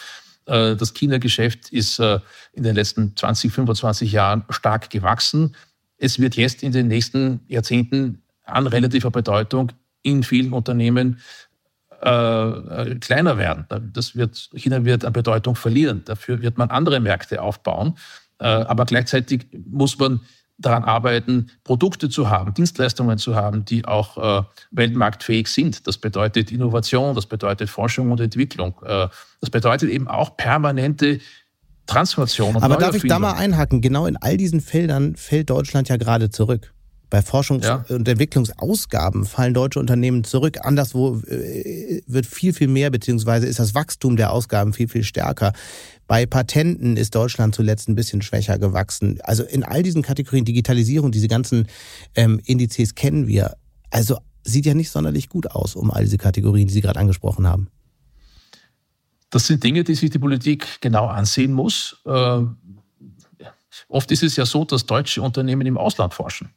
[0.48, 2.20] das China-Geschäft ist äh,
[2.52, 5.54] in den letzten 20, 25 Jahren stark gewachsen.
[5.98, 11.20] Es wird jetzt in den nächsten Jahrzehnten an relativer Bedeutung in vielen Unternehmen
[12.00, 13.66] äh, kleiner werden.
[13.92, 16.02] Das wird, China wird an Bedeutung verlieren.
[16.04, 17.98] Dafür wird man andere Märkte aufbauen.
[18.38, 20.20] Äh, aber gleichzeitig muss man
[20.58, 24.42] daran arbeiten, Produkte zu haben, Dienstleistungen zu haben, die auch äh,
[24.72, 25.86] weltmarktfähig sind.
[25.86, 28.74] Das bedeutet Innovation, das bedeutet Forschung und Entwicklung.
[28.84, 29.08] Äh,
[29.40, 31.20] das bedeutet eben auch permanente
[31.86, 32.56] Transformation.
[32.56, 33.80] Und Aber darf ich da mal einhaken?
[33.80, 36.72] Genau in all diesen Feldern fällt Deutschland ja gerade zurück.
[37.10, 37.84] Bei Forschungs- ja.
[37.88, 40.58] und Entwicklungsausgaben fallen deutsche Unternehmen zurück.
[40.62, 45.54] Anderswo äh, wird viel, viel mehr, beziehungsweise ist das Wachstum der Ausgaben viel, viel stärker.
[46.08, 49.20] Bei Patenten ist Deutschland zuletzt ein bisschen schwächer gewachsen.
[49.22, 51.68] Also in all diesen Kategorien Digitalisierung, diese ganzen
[52.14, 53.56] ähm, Indizes kennen wir.
[53.90, 57.46] Also sieht ja nicht sonderlich gut aus um all diese Kategorien, die Sie gerade angesprochen
[57.46, 57.68] haben.
[59.28, 62.00] Das sind Dinge, die sich die Politik genau ansehen muss.
[62.06, 62.40] Äh,
[63.88, 66.48] oft ist es ja so, dass deutsche Unternehmen im Ausland forschen.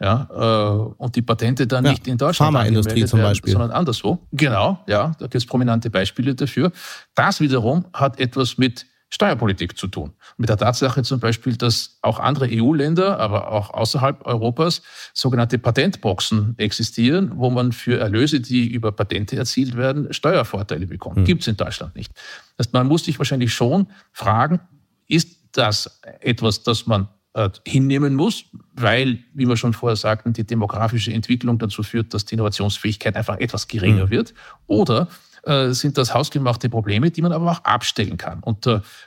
[0.00, 3.52] Ja, äh, und die Patente dann ja, nicht in Deutschland Pharmaindustrie zum Beispiel.
[3.52, 4.18] sondern anderswo.
[4.32, 6.72] Genau, ja, da gibt es prominente Beispiele dafür.
[7.14, 8.84] Das wiederum hat etwas mit
[9.16, 10.12] Steuerpolitik zu tun.
[10.36, 14.82] Mit der Tatsache zum Beispiel, dass auch andere EU-Länder, aber auch außerhalb Europas
[15.14, 21.16] sogenannte Patentboxen existieren, wo man für Erlöse, die über Patente erzielt werden, Steuervorteile bekommt.
[21.16, 21.24] Hm.
[21.24, 22.12] Gibt es in Deutschland nicht.
[22.58, 24.60] Das heißt, man muss sich wahrscheinlich schon fragen,
[25.08, 30.44] ist das etwas, das man äh, hinnehmen muss, weil, wie wir schon vorher sagten, die
[30.44, 34.10] demografische Entwicklung dazu führt, dass die Innovationsfähigkeit einfach etwas geringer hm.
[34.10, 34.34] wird?
[34.66, 35.08] Oder
[35.46, 38.40] äh, sind das hausgemachte Probleme, die man aber auch abstellen kann.
[38.40, 38.66] Und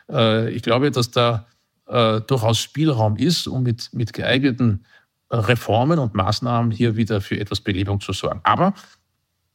[0.10, 1.46] äh, ich glaube, dass da
[1.88, 4.86] äh, durchaus Spielraum ist, um mit, mit geeigneten
[5.32, 8.40] Reformen und Maßnahmen hier wieder für etwas Belebung zu sorgen.
[8.44, 8.74] Aber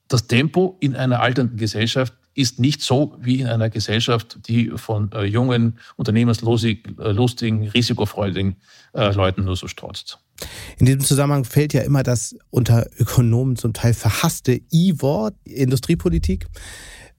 [0.09, 5.11] das Tempo in einer alternden Gesellschaft ist nicht so wie in einer Gesellschaft, die von
[5.12, 8.57] äh, jungen, unternehmenslustigen, risikofreudigen
[8.92, 10.18] äh, Leuten nur so strotzt.
[10.79, 16.47] In diesem Zusammenhang fällt ja immer das unter Ökonomen zum Teil verhasste I-Wort, Industriepolitik.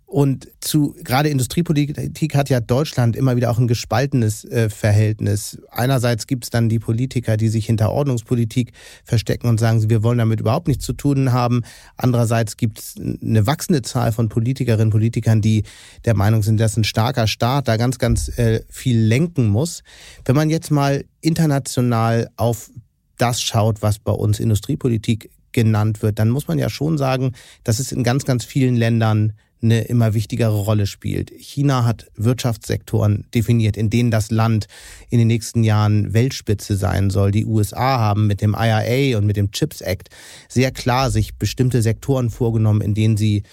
[0.08, 5.58] Und zu gerade Industriepolitik hat ja Deutschland immer wieder auch ein gespaltenes äh, Verhältnis.
[5.72, 8.72] Einerseits gibt es dann die Politiker, die sich hinter Ordnungspolitik
[9.04, 11.64] verstecken und sagen, wir wollen damit überhaupt nichts zu tun haben.
[11.98, 15.64] Andererseits gibt es eine wachsende Zahl von Politikerinnen und Politikern, die
[16.06, 19.82] der Meinung sind, dass ein starker Staat da ganz, ganz äh, viel lenken muss.
[20.24, 22.70] Wenn man jetzt mal international auf
[23.18, 27.32] das schaut, was bei uns Industriepolitik genannt wird, dann muss man ja schon sagen,
[27.64, 29.34] dass es in ganz, ganz vielen Ländern
[29.66, 31.32] eine immer wichtigere Rolle spielt.
[31.32, 34.68] China hat Wirtschaftssektoren definiert, in denen das Land
[35.10, 37.32] in den nächsten Jahren Weltspitze sein soll.
[37.32, 40.10] Die USA haben mit dem IRA und mit dem Chips Act
[40.50, 43.44] sehr klar sich bestimmte Sektoren vorgenommen, in denen sie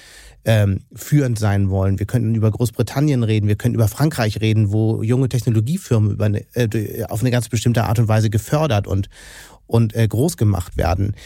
[0.45, 1.99] ähm, führend sein wollen.
[2.01, 6.45] Wir könnten über Großbritannien reden, wir können über Frankreich reden, wo junge Technologiefirmen über eine,
[6.55, 9.09] äh, auf eine ganz bestimmte Art und Weise gefördert und,
[9.67, 11.17] und äh, groß gemacht werden.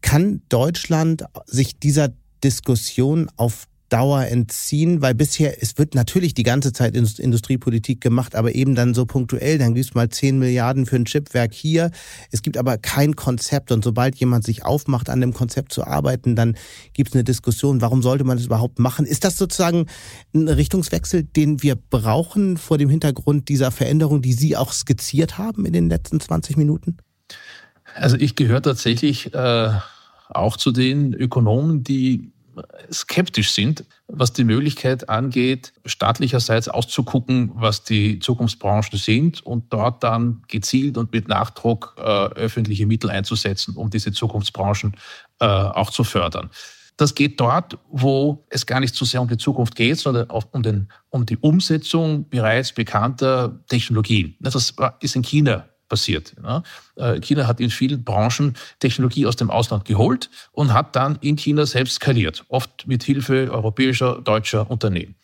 [0.00, 2.08] Kann Deutschland sich dieser
[2.42, 8.54] Diskussion auf Dauer entziehen, weil bisher, es wird natürlich die ganze Zeit Industriepolitik gemacht, aber
[8.54, 11.90] eben dann so punktuell, dann gibt es mal 10 Milliarden für ein Chipwerk hier.
[12.30, 16.34] Es gibt aber kein Konzept und sobald jemand sich aufmacht, an dem Konzept zu arbeiten,
[16.34, 16.56] dann
[16.94, 19.04] gibt es eine Diskussion, warum sollte man das überhaupt machen?
[19.04, 19.84] Ist das sozusagen
[20.34, 25.66] ein Richtungswechsel, den wir brauchen vor dem Hintergrund dieser Veränderung, die Sie auch skizziert haben
[25.66, 26.96] in den letzten 20 Minuten?
[27.94, 29.70] Also ich gehöre tatsächlich äh,
[30.28, 32.32] auch zu den Ökonomen, die
[32.92, 40.42] skeptisch sind, was die Möglichkeit angeht, staatlicherseits auszugucken, was die Zukunftsbranchen sind und dort dann
[40.48, 44.96] gezielt und mit Nachdruck äh, öffentliche Mittel einzusetzen, um diese Zukunftsbranchen
[45.40, 46.50] äh, auch zu fördern.
[46.98, 50.62] Das geht dort, wo es gar nicht so sehr um die Zukunft geht, sondern um,
[50.62, 54.36] den, um die Umsetzung bereits bekannter Technologien.
[54.40, 56.34] Das ist in China passiert.
[56.96, 61.36] Äh, China hat in vielen Branchen Technologie aus dem Ausland geholt und hat dann in
[61.36, 65.16] China selbst skaliert, oft mit Hilfe europäischer, deutscher Unternehmen.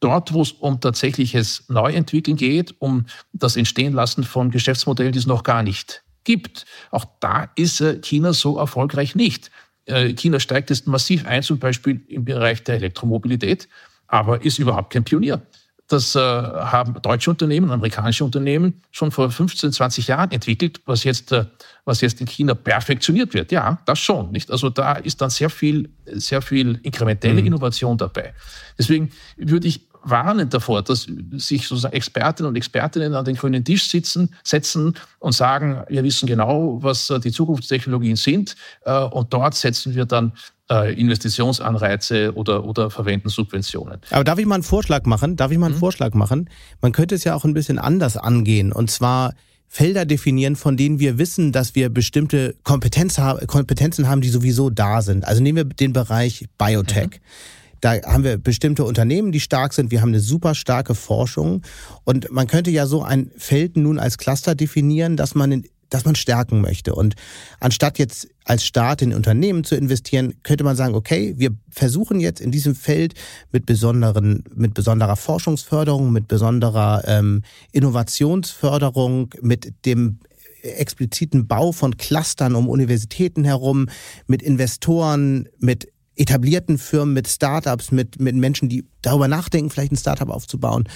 [0.00, 5.42] Dort, wo es um tatsächliches Neuentwickeln geht, um das Entstehenlassen von Geschäftsmodellen, die es noch
[5.42, 9.50] gar nicht gibt, auch da ist äh, China so erfolgreich nicht.
[9.86, 13.68] Äh, China steigt jetzt massiv ein, zum Beispiel im Bereich der Elektromobilität,
[14.06, 15.40] aber ist überhaupt kein Pionier.
[15.90, 21.32] Das äh, haben deutsche Unternehmen, amerikanische Unternehmen schon vor 15, 20 Jahren entwickelt, was jetzt,
[21.32, 21.46] äh,
[21.84, 23.50] was jetzt in China perfektioniert wird.
[23.50, 24.30] Ja, das schon.
[24.30, 24.52] Nicht?
[24.52, 27.48] Also da ist dann sehr viel, sehr viel inkrementelle mhm.
[27.48, 28.34] Innovation dabei.
[28.78, 33.88] Deswegen würde ich warnen davor, dass sich sozusagen Expertinnen und Expertinnen an den grünen Tisch
[33.88, 39.54] sitzen, setzen und sagen, wir wissen genau, was äh, die Zukunftstechnologien sind äh, und dort
[39.54, 40.32] setzen wir dann
[40.70, 44.00] äh, Investitionsanreize oder, oder verwenden Subventionen.
[44.10, 45.36] Aber darf ich mal einen Vorschlag machen?
[45.36, 45.80] Darf ich mal einen mhm.
[45.80, 46.48] Vorschlag machen?
[46.80, 48.72] Man könnte es ja auch ein bisschen anders angehen.
[48.72, 49.34] Und zwar
[49.66, 55.00] Felder definieren, von denen wir wissen, dass wir bestimmte Kompetenz Kompetenzen haben, die sowieso da
[55.02, 55.24] sind.
[55.24, 57.10] Also nehmen wir den Bereich Biotech.
[57.10, 57.59] Mhm.
[57.80, 59.90] Da haben wir bestimmte Unternehmen, die stark sind.
[59.90, 61.62] Wir haben eine super starke Forschung.
[62.04, 66.04] Und man könnte ja so ein Feld nun als Cluster definieren, dass man in das
[66.04, 66.94] man stärken möchte.
[66.94, 67.16] Und
[67.58, 72.40] anstatt jetzt als Staat in Unternehmen zu investieren, könnte man sagen, okay, wir versuchen jetzt
[72.40, 73.14] in diesem Feld
[73.52, 80.20] mit besonderen, mit besonderer Forschungsförderung, mit besonderer ähm, Innovationsförderung, mit dem
[80.62, 83.88] expliziten Bau von Clustern um Universitäten herum,
[84.26, 89.96] mit Investoren, mit etablierten Firmen, mit Startups, mit, mit Menschen, die darüber nachdenken, vielleicht ein
[89.96, 90.88] Startup aufzubauen.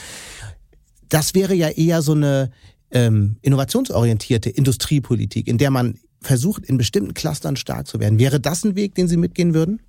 [1.09, 2.51] Das wäre ja eher so eine
[2.91, 8.19] ähm, innovationsorientierte Industriepolitik, in der man versucht, in bestimmten Clustern stark zu werden.
[8.19, 9.81] Wäre das ein Weg, den Sie mitgehen würden?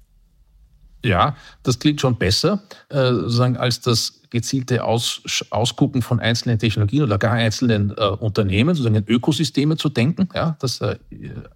[1.05, 7.03] Ja, das klingt schon besser, äh, sozusagen als das gezielte Aus, Ausgucken von einzelnen Technologien
[7.03, 10.27] oder gar einzelnen äh, Unternehmen, sozusagen in Ökosysteme zu denken.
[10.33, 10.97] Ja, das, äh,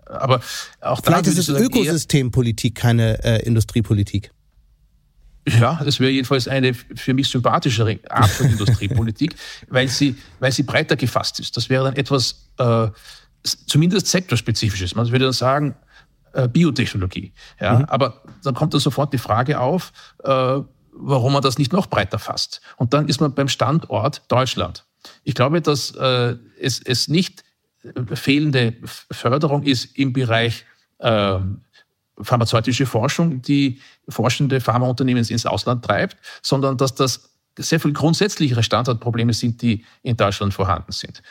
[0.05, 0.41] aber
[0.81, 4.31] auch Vielleicht ist es Ökosystempolitik, keine äh, Industriepolitik.
[5.47, 9.35] Ja, das wäre jedenfalls eine für mich sympathischere Art von Industriepolitik,
[9.67, 11.57] weil sie, weil sie breiter gefasst ist.
[11.57, 12.87] Das wäre dann etwas äh,
[13.43, 14.93] zumindest sektorspezifisches.
[14.93, 15.75] Man würde dann sagen,
[16.33, 17.33] äh, Biotechnologie.
[17.59, 17.79] Ja?
[17.79, 17.85] Mhm.
[17.85, 19.91] Aber dann kommt da sofort die Frage auf,
[20.23, 20.59] äh,
[20.99, 22.61] warum man das nicht noch breiter fasst.
[22.77, 24.85] Und dann ist man beim Standort Deutschland.
[25.23, 27.43] Ich glaube, dass äh, es, es nicht
[27.83, 28.75] äh, fehlende
[29.11, 30.65] Förderung ist im Bereich
[30.99, 31.39] äh,
[32.21, 39.33] pharmazeutische Forschung, die forschende Pharmaunternehmen ins Ausland treibt, sondern dass das sehr viel grundsätzlichere Standortprobleme
[39.33, 41.21] sind, die in Deutschland vorhanden sind.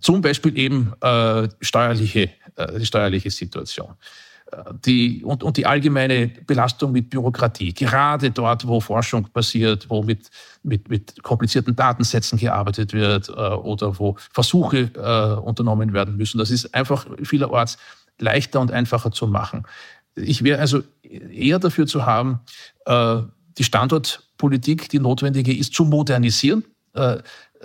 [0.00, 3.94] Zum Beispiel eben äh, steuerliche, äh, die steuerliche Situation
[4.84, 7.72] die, und, und die allgemeine Belastung mit Bürokratie.
[7.74, 10.30] Gerade dort, wo Forschung passiert, wo mit,
[10.62, 16.38] mit, mit komplizierten Datensätzen gearbeitet wird äh, oder wo Versuche äh, unternommen werden müssen.
[16.38, 17.78] Das ist einfach vielerorts
[18.18, 19.64] leichter und einfacher zu machen.
[20.14, 22.40] Ich wäre also eher dafür zu haben,
[22.86, 23.18] äh,
[23.58, 26.64] die Standortpolitik, die notwendige ist, zu modernisieren.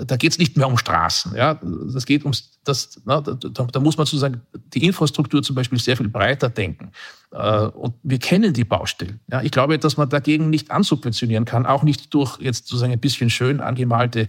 [0.06, 1.36] Da geht es nicht mehr um Straßen.
[1.36, 1.60] Ja?
[1.94, 4.42] Das geht ums, das, na, da, da, muss man sozusagen
[4.74, 6.92] die Infrastruktur zum Beispiel sehr viel breiter denken.
[7.32, 9.20] Äh, und wir kennen die Baustellen.
[9.32, 9.42] Ja?
[9.42, 13.30] Ich glaube, dass man dagegen nicht ansubventionieren kann, auch nicht durch jetzt sozusagen ein bisschen
[13.30, 14.28] schön angemalte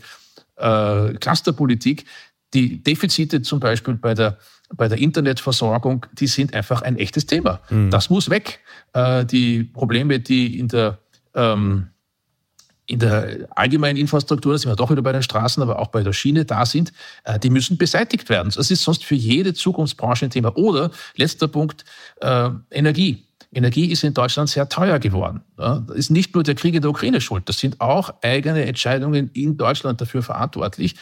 [0.57, 2.05] äh, Clusterpolitik.
[2.55, 4.39] Die Defizite zum Beispiel bei der
[4.75, 7.61] bei der Internetversorgung, die sind einfach ein echtes Thema.
[7.71, 7.91] Mhm.
[7.91, 8.61] Das muss weg.
[8.95, 10.99] Äh, die Probleme, die in der
[11.35, 11.89] ähm,
[12.93, 16.03] in der allgemeinen Infrastruktur, da sind wir doch wieder bei den Straßen, aber auch bei
[16.03, 16.93] der Schiene da sind,
[17.25, 18.53] äh, die müssen beseitigt werden.
[18.55, 20.57] Das ist sonst für jede Zukunftsbranche ein Thema.
[20.57, 21.85] Oder, letzter Punkt,
[22.21, 23.27] äh, Energie.
[23.55, 25.43] Energie ist in Deutschland sehr teuer geworden.
[25.57, 29.31] Das ist nicht nur der Krieg in der Ukraine schuld, das sind auch eigene Entscheidungen
[29.35, 30.95] in Deutschland dafür verantwortlich.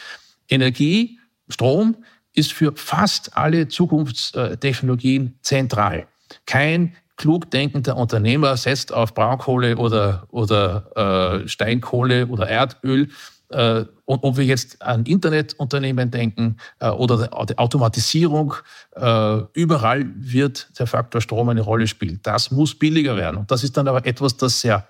[0.49, 1.95] Energie, Strom
[2.33, 6.07] ist für fast alle Zukunftstechnologien zentral.
[6.45, 13.09] Kein klug denkender Unternehmer setzt auf Braunkohle oder, oder äh, Steinkohle oder Erdöl.
[13.49, 18.55] Äh, und ob wir jetzt an Internetunternehmen denken äh, oder die Automatisierung,
[18.95, 22.19] äh, überall wird der Faktor Strom eine Rolle spielen.
[22.23, 23.37] Das muss billiger werden.
[23.37, 24.87] Und das ist dann aber etwas, das sehr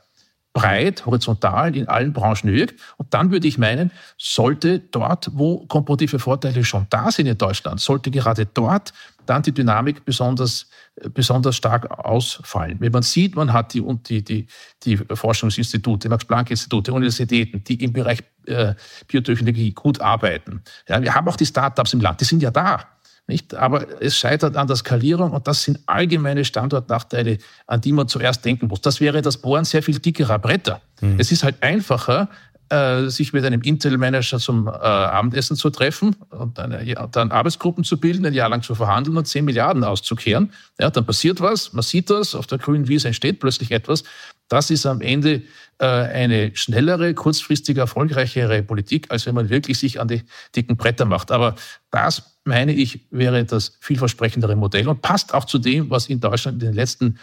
[0.54, 2.80] breit, horizontal in allen Branchen wirkt.
[2.98, 7.80] Und dann würde ich meinen, sollte dort, wo komparative Vorteile schon da sind in Deutschland,
[7.80, 8.94] sollte gerade dort
[9.26, 10.70] dann die Dynamik besonders,
[11.14, 12.78] besonders stark ausfallen.
[12.80, 14.48] Wenn man sieht, man hat die, die, die,
[14.84, 18.74] die Forschungsinstitute, Max-Planck-Institute, Universitäten, die im Bereich äh,
[19.08, 20.62] Biotechnologie gut arbeiten.
[20.88, 22.88] Ja, wir haben auch die Startups im Land, die sind ja da.
[23.28, 23.54] Nicht?
[23.54, 28.44] Aber es scheitert an der Skalierung und das sind allgemeine Standortnachteile, an die man zuerst
[28.44, 28.82] denken muss.
[28.82, 30.82] Das wäre das Bohren sehr viel dickerer Bretter.
[31.02, 31.20] Mhm.
[31.20, 32.30] Es ist halt einfacher,
[32.72, 37.84] äh, sich mit einem Intel-Manager zum äh, Abendessen zu treffen und eine, ja, dann Arbeitsgruppen
[37.84, 40.54] zu bilden, ein Jahr lang zu verhandeln und 10 Milliarden auszukehren.
[40.80, 44.06] Ja, dann passiert was, man sieht das, auf der grünen Wiese entsteht plötzlich etwas.
[44.48, 45.42] Das ist am Ende
[45.80, 50.24] äh, eine schnellere, kurzfristig erfolgreichere Politik, als wenn man wirklich sich an die
[50.56, 51.32] dicken Bretter macht.
[51.32, 51.56] Aber
[51.92, 56.62] das, meine ich, wäre das vielversprechendere Modell und passt auch zu dem, was in Deutschland
[56.62, 57.20] in den letzten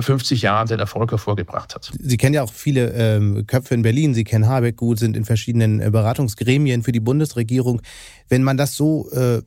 [0.00, 1.92] 50 äh, Jahren den Erfolg hervorgebracht hat.
[1.98, 5.24] Sie kennen ja auch viele ähm, Köpfe in Berlin, Sie kennen Habeck gut, sind in
[5.24, 7.82] verschiedenen äh, Beratungsgremien für die Bundesregierung.
[8.28, 9.42] Wenn man das so äh,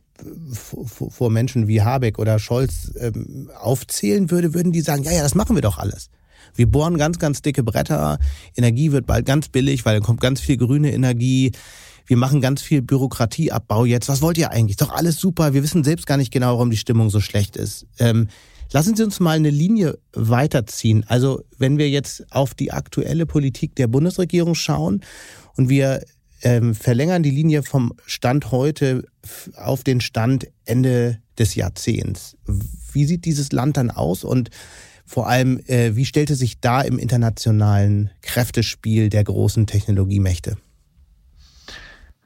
[0.88, 5.36] vor Menschen wie Habeck oder Scholz ähm, aufzählen würde, würden die sagen, ja, ja, das
[5.36, 6.10] machen wir doch alles.
[6.54, 8.18] Wir bohren ganz, ganz dicke Bretter.
[8.56, 11.52] Energie wird bald ganz billig, weil dann kommt ganz viel grüne Energie.
[12.06, 14.08] Wir machen ganz viel Bürokratieabbau jetzt.
[14.08, 14.78] Was wollt ihr eigentlich?
[14.78, 15.54] Doch alles super.
[15.54, 17.88] Wir wissen selbst gar nicht genau, warum die Stimmung so schlecht ist.
[18.00, 18.28] Ähm,
[18.76, 21.06] lassen Sie uns mal eine Linie weiterziehen.
[21.08, 25.00] Also wenn wir jetzt auf die aktuelle Politik der Bundesregierung schauen
[25.56, 26.04] und wir
[26.42, 29.08] ähm, verlängern die Linie vom Stand heute
[29.56, 32.36] auf den Stand Ende des Jahrzehnts.
[32.92, 34.50] Wie sieht dieses Land dann aus und
[35.06, 40.58] vor allem, äh, wie stellte sich da im internationalen Kräftespiel der großen Technologiemächte?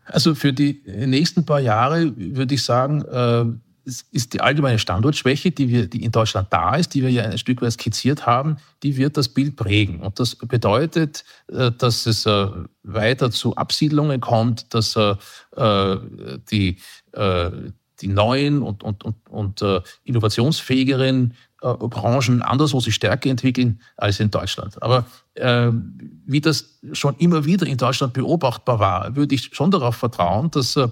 [0.03, 3.45] Also für die nächsten paar Jahre würde ich sagen, äh,
[3.85, 7.37] ist die allgemeine Standortschwäche, die, wir, die in Deutschland da ist, die wir ja ein
[7.37, 9.99] Stück weit skizziert haben, die wird das Bild prägen.
[10.01, 12.47] Und das bedeutet, äh, dass es äh,
[12.83, 15.15] weiter zu Absiedlungen kommt, dass äh,
[16.51, 16.77] die,
[18.01, 24.81] die neuen und, und, und, und innovationsfähigeren Branchen anderswo sich stärker entwickeln als in Deutschland.
[24.81, 25.05] Aber
[25.35, 25.71] äh,
[26.25, 30.75] wie das schon immer wieder in Deutschland beobachtbar war, würde ich schon darauf vertrauen, dass,
[30.75, 30.87] äh,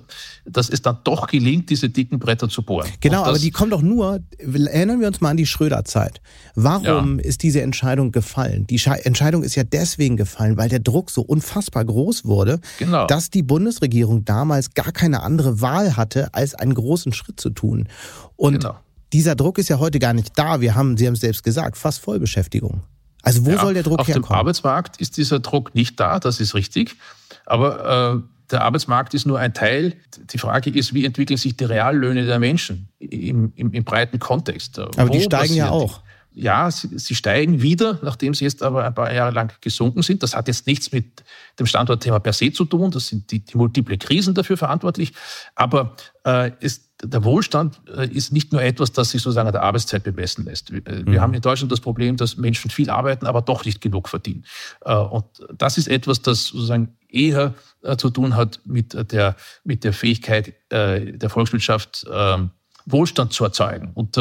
[0.46, 2.90] dass es dann doch gelingt, diese dicken Bretter zu bohren.
[3.00, 6.22] Genau, aber die kommen doch nur, erinnern wir uns mal an die Schröder-Zeit.
[6.56, 7.26] Warum ja.
[7.26, 8.68] ist diese Entscheidung gefallen?
[8.68, 13.08] Die Entscheidung ist ja deswegen gefallen, weil der Druck so unfassbar groß wurde, genau.
[13.08, 17.88] dass die Bundesregierung damals gar keine andere Wahl hatte, als einen großen Schritt zu tun.
[18.36, 18.76] Und genau.
[19.14, 20.62] Dieser Druck ist ja heute gar nicht da.
[20.62, 22.84] Wir haben, Sie haben es selbst gesagt, fast Vollbeschäftigung.
[23.24, 24.26] Also wo ja, soll der Druck auf herkommen?
[24.26, 26.96] Auf dem Arbeitsmarkt ist dieser Druck nicht da, das ist richtig.
[27.46, 29.94] Aber äh, der Arbeitsmarkt ist nur ein Teil.
[30.32, 34.80] Die Frage ist, wie entwickeln sich die Reallöhne der Menschen im, im, im breiten Kontext?
[34.80, 36.02] Aber wo die steigen ja auch.
[36.40, 40.22] Ja, sie, sie, steigen wieder, nachdem sie jetzt aber ein paar Jahre lang gesunken sind.
[40.22, 41.24] Das hat jetzt nichts mit
[41.58, 42.92] dem Standortthema per se zu tun.
[42.92, 45.14] Das sind die, die multiple Krisen dafür verantwortlich.
[45.56, 49.64] Aber äh, es, der Wohlstand äh, ist nicht nur etwas, das sich sozusagen an der
[49.64, 50.72] Arbeitszeit bemessen lässt.
[50.72, 51.20] Wir äh, mhm.
[51.20, 54.46] haben in Deutschland das Problem, dass Menschen viel arbeiten, aber doch nicht genug verdienen.
[54.86, 55.26] Äh, und
[55.58, 57.56] das ist etwas, das sozusagen eher
[57.98, 62.52] zu tun hat mit der, mit der Fähigkeit der Volkswirtschaft, ähm,
[62.86, 63.92] Wohlstand zu erzeugen.
[63.94, 64.18] Und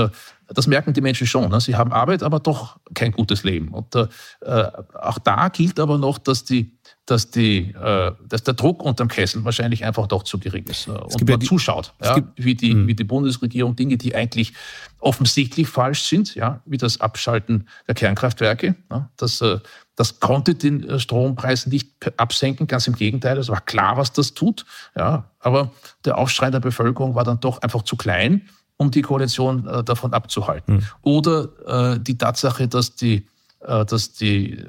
[0.48, 1.50] das merken die Menschen schon.
[1.50, 1.60] Ne?
[1.60, 3.68] Sie haben Arbeit, aber doch kein gutes Leben.
[3.68, 6.76] Und auch da gilt aber noch, dass die
[7.06, 10.88] dass, die, äh, dass der Druck unterm Kessel wahrscheinlich einfach doch zu gering ist.
[10.88, 12.88] Äh, und man ja zuschaut, ja, wie, die, mhm.
[12.88, 14.52] wie die Bundesregierung Dinge, die eigentlich
[14.98, 18.74] offensichtlich falsch sind, ja, wie das Abschalten der Kernkraftwerke.
[18.90, 19.60] Ja, das, äh,
[19.94, 23.38] das konnte den äh, Strompreis nicht absenken, ganz im Gegenteil.
[23.38, 24.66] Es war klar, was das tut.
[24.96, 25.70] Ja, aber
[26.04, 30.12] der Aufschrei der Bevölkerung war dann doch einfach zu klein, um die Koalition äh, davon
[30.12, 30.76] abzuhalten.
[30.76, 30.82] Mhm.
[31.02, 33.26] Oder äh, die Tatsache, dass die
[33.60, 34.62] äh, dass die,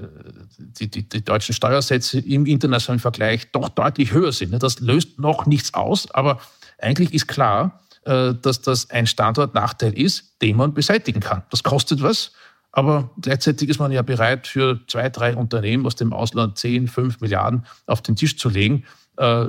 [0.58, 4.62] die, die, die, deutschen Steuersätze im internationalen Vergleich doch deutlich höher sind.
[4.64, 6.40] Das löst noch nichts aus, aber
[6.80, 11.44] eigentlich ist klar, äh, dass das ein Standortnachteil ist, den man beseitigen kann.
[11.50, 12.32] Das kostet was,
[12.72, 17.20] aber gleichzeitig ist man ja bereit, für zwei, drei Unternehmen aus dem Ausland 10, 5
[17.22, 18.86] Milliarden auf den Tisch zu legen.
[19.18, 19.48] Äh,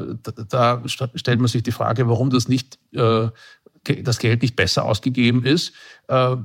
[0.49, 2.79] da stellt man sich die Frage, warum das nicht
[4.03, 5.73] das Geld nicht besser ausgegeben ist,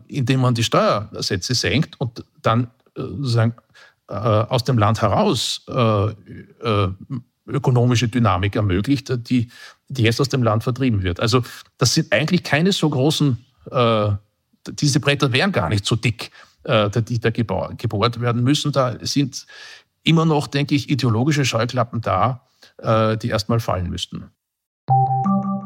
[0.07, 3.55] indem man die Steuersätze senkt und dann sozusagen
[4.09, 6.89] äh, aus dem Land heraus äh, äh,
[7.47, 9.49] ökonomische Dynamik ermöglicht, die,
[9.87, 11.19] die jetzt aus dem Land vertrieben wird.
[11.19, 11.41] Also
[11.77, 13.37] das sind eigentlich keine so großen,
[14.65, 16.31] diese Bretter wären gar nicht so dick,
[16.65, 18.71] die da gebohrt werden müssen.
[18.71, 19.45] Da sind
[20.03, 22.47] immer noch, denke ich, ideologische Scheuklappen da,
[23.21, 24.31] die erstmal fallen müssten.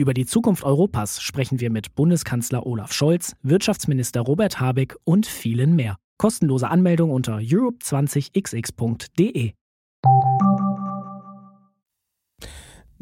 [0.00, 5.76] Über die Zukunft Europas sprechen wir mit Bundeskanzler Olaf Scholz, Wirtschaftsminister Robert Habeck und vielen
[5.76, 5.98] mehr.
[6.16, 9.52] Kostenlose Anmeldung unter europe20xx.de.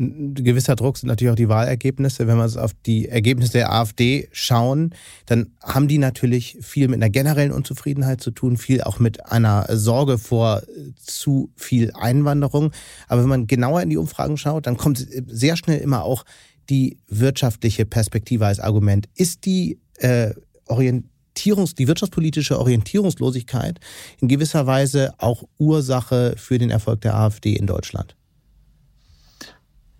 [0.00, 2.28] Ein gewisser Druck sind natürlich auch die Wahlergebnisse.
[2.28, 4.94] Wenn wir auf die Ergebnisse der AfD schauen,
[5.26, 9.66] dann haben die natürlich viel mit einer generellen Unzufriedenheit zu tun, viel auch mit einer
[9.70, 10.62] Sorge vor
[10.96, 12.70] zu viel Einwanderung.
[13.08, 16.24] Aber wenn man genauer in die Umfragen schaut, dann kommt sehr schnell immer auch
[16.70, 19.08] die wirtschaftliche Perspektive als Argument.
[19.14, 20.32] Ist die äh,
[20.66, 23.78] Orientierung Orientierungs-, die wirtschaftspolitische Orientierungslosigkeit
[24.20, 28.16] in gewisser Weise auch Ursache für den Erfolg der AfD in Deutschland?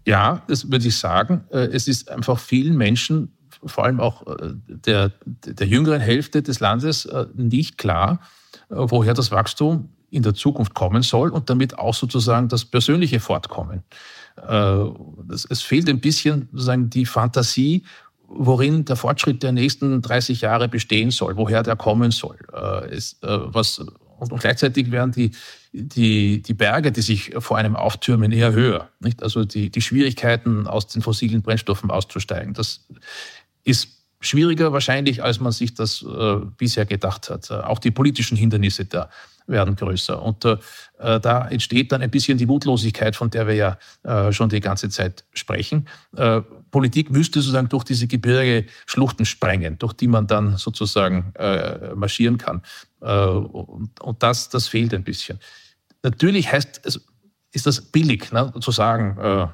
[0.07, 1.45] Ja, das würde ich sagen.
[1.51, 6.61] Äh, es ist einfach vielen Menschen, vor allem auch äh, der, der jüngeren Hälfte des
[6.61, 8.21] Landes, äh, nicht klar,
[8.71, 13.83] woher das Wachstum in der Zukunft kommen soll und damit auch sozusagen das persönliche Fortkommen.
[15.33, 17.85] Es fehlt ein bisschen sozusagen die Fantasie
[18.29, 22.37] worin der Fortschritt der nächsten 30 Jahre bestehen soll, woher der kommen soll.
[22.53, 23.79] Äh, ist, äh, was,
[24.19, 25.31] und gleichzeitig werden die,
[25.73, 28.91] die, die Berge, die sich vor einem auftürmen, eher höher.
[29.01, 29.23] Nicht?
[29.23, 32.87] Also die, die Schwierigkeiten, aus den fossilen Brennstoffen auszusteigen, das
[33.65, 33.89] ist
[34.21, 37.51] schwieriger wahrscheinlich, als man sich das äh, bisher gedacht hat.
[37.51, 39.09] Äh, auch die politischen Hindernisse da
[39.49, 40.23] werden größer.
[40.23, 40.59] Und äh,
[40.99, 44.89] da entsteht dann ein bisschen die Mutlosigkeit, von der wir ja äh, schon die ganze
[44.89, 45.89] Zeit sprechen.
[46.17, 51.95] Äh, Politik müsste sozusagen durch diese Gebirge Schluchten sprengen, durch die man dann sozusagen äh,
[51.95, 52.63] marschieren kann.
[53.01, 55.41] Äh, und, und das, das fehlt ein bisschen.
[56.03, 57.01] Natürlich heißt
[57.53, 59.47] ist das billig, ne, zu sagen, äh,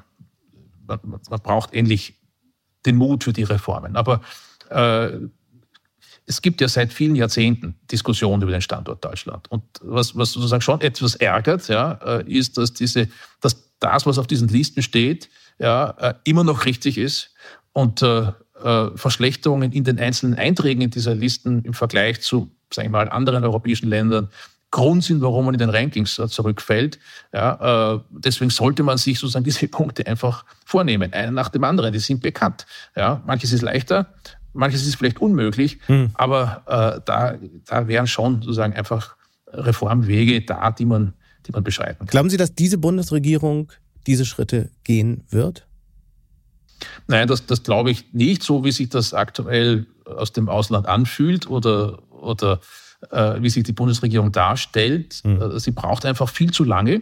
[0.87, 2.15] man, man, braucht endlich
[2.85, 3.95] den Mut für die Reformen.
[3.95, 4.21] Aber
[4.69, 5.11] äh,
[6.27, 9.49] es gibt ja seit vielen Jahrzehnten Diskussionen über den Standort Deutschland.
[9.51, 13.07] Und was, was sozusagen schon etwas ärgert, ja, äh, ist, dass diese,
[13.41, 17.33] dass das, was auf diesen Listen steht, ja, äh, immer noch richtig ist
[17.73, 18.31] und äh,
[18.63, 23.09] äh, Verschlechterungen in den einzelnen Einträgen in dieser Listen im Vergleich zu, sagen wir mal,
[23.09, 24.29] anderen europäischen Ländern
[24.71, 26.99] Grund sind, warum man in den Rankings zurückfällt.
[27.31, 31.93] Ja, äh, deswegen sollte man sich sozusagen diese Punkte einfach vornehmen, einen nach dem anderen.
[31.93, 32.65] Die sind bekannt.
[32.95, 34.13] Ja, manches ist leichter,
[34.55, 36.11] manches ist vielleicht unmöglich, hm.
[36.13, 39.15] aber äh, da, da wären schon sozusagen einfach
[39.47, 41.13] Reformwege da, die man,
[41.45, 42.07] die man beschreiten kann.
[42.07, 43.71] Glauben Sie, dass diese Bundesregierung
[44.07, 45.67] diese Schritte gehen wird?
[47.07, 51.49] Nein, das, das glaube ich nicht, so wie sich das aktuell aus dem Ausland anfühlt
[51.49, 52.59] oder, oder
[53.11, 55.21] äh, wie sich die Bundesregierung darstellt.
[55.23, 55.57] Mhm.
[55.59, 57.01] Sie braucht einfach viel zu lange.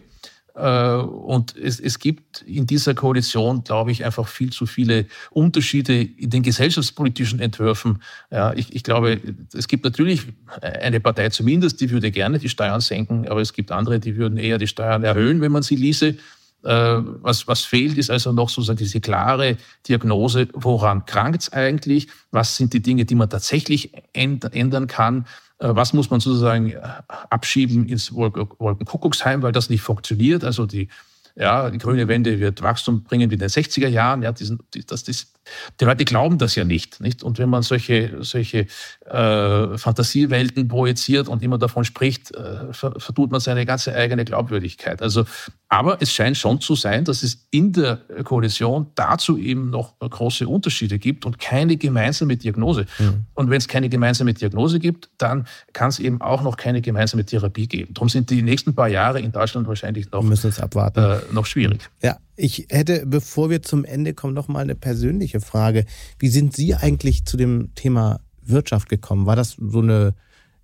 [0.56, 6.02] Äh, und es, es gibt in dieser Koalition, glaube ich, einfach viel zu viele Unterschiede
[6.02, 8.02] in den gesellschaftspolitischen Entwürfen.
[8.32, 9.20] Ja, ich, ich glaube,
[9.54, 10.28] es gibt natürlich
[10.62, 14.38] eine Partei zumindest, die würde gerne die Steuern senken, aber es gibt andere, die würden
[14.38, 16.16] eher die Steuern erhöhen, wenn man sie ließe.
[16.64, 22.08] Äh, was, was fehlt, ist also noch sozusagen diese klare Diagnose, woran krankt es eigentlich,
[22.32, 25.26] was sind die Dinge, die man tatsächlich ändern kann,
[25.70, 26.82] was muss man sozusagen äh,
[27.30, 30.44] abschieben ins Wolkenkuckucksheim, weil das nicht funktioniert.
[30.44, 30.90] Also die
[31.36, 34.22] ja, die grüne Wende wird Wachstum bringen wie in den 60er Jahren.
[34.22, 35.34] Ja, diesen, das, das,
[35.80, 37.24] die Leute glauben das ja nicht, nicht.
[37.24, 38.68] Und wenn man solche, solche
[39.06, 45.02] äh, Fantasiewelten projiziert und immer davon spricht, äh, vertut man seine ganze eigene Glaubwürdigkeit.
[45.02, 45.26] Also,
[45.70, 50.48] aber es scheint schon zu sein, dass es in der Koalition dazu eben noch große
[50.48, 52.86] Unterschiede gibt und keine gemeinsame Diagnose.
[53.00, 53.26] Mhm.
[53.34, 57.26] Und wenn es keine gemeinsame Diagnose gibt, dann kann es eben auch noch keine gemeinsame
[57.26, 57.94] Therapie geben.
[57.94, 61.00] Darum sind die nächsten paar Jahre in Deutschland wahrscheinlich noch, müssen es abwarten.
[61.00, 61.90] Äh, noch schwierig.
[62.02, 65.86] Ja, ich hätte, bevor wir zum Ende kommen, noch mal eine persönliche Frage.
[66.20, 69.26] Wie sind Sie eigentlich zu dem Thema Wirtschaft gekommen?
[69.26, 70.16] War das so eine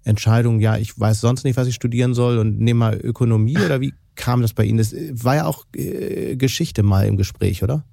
[0.03, 3.81] Entscheidung, ja, ich weiß sonst nicht, was ich studieren soll und nehme mal Ökonomie oder
[3.81, 4.77] wie kam das bei Ihnen?
[4.77, 7.85] Das war ja auch äh, Geschichte mal im Gespräch, oder?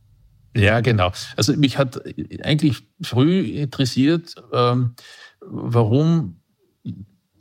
[0.57, 1.13] Ja, genau.
[1.37, 2.01] Also mich hat
[2.43, 4.95] eigentlich früh interessiert, ähm,
[5.41, 6.41] warum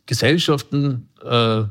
[0.06, 1.64] Gesellschaften äh,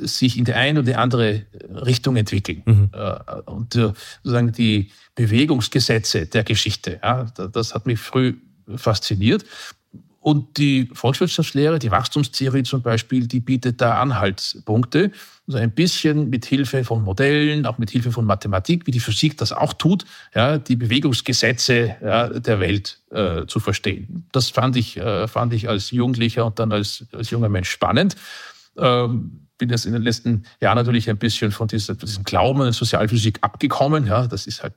[0.00, 2.62] sich in die eine oder die andere Richtung entwickeln.
[2.64, 2.90] Mhm.
[2.92, 8.34] Äh, und äh, sozusagen die Bewegungsgesetze der Geschichte, ja, das hat mich früh
[8.76, 9.44] fasziniert.
[10.20, 15.12] Und die Volkswirtschaftslehre, die Wachstumstheorie zum Beispiel, die bietet da Anhaltspunkte,
[15.46, 19.38] also ein bisschen mit Hilfe von Modellen, auch mit Hilfe von Mathematik, wie die Physik
[19.38, 20.04] das auch tut,
[20.34, 24.26] ja, die Bewegungsgesetze ja, der Welt äh, zu verstehen.
[24.32, 28.16] Das fand ich, äh, fand ich als Jugendlicher und dann als, als junger Mensch spannend.
[28.76, 32.72] Ähm, bin jetzt in den letzten Jahren natürlich ein bisschen von dieser, diesem Glauben an
[32.72, 34.06] Sozialphysik abgekommen.
[34.06, 34.74] Ja, das ist halt,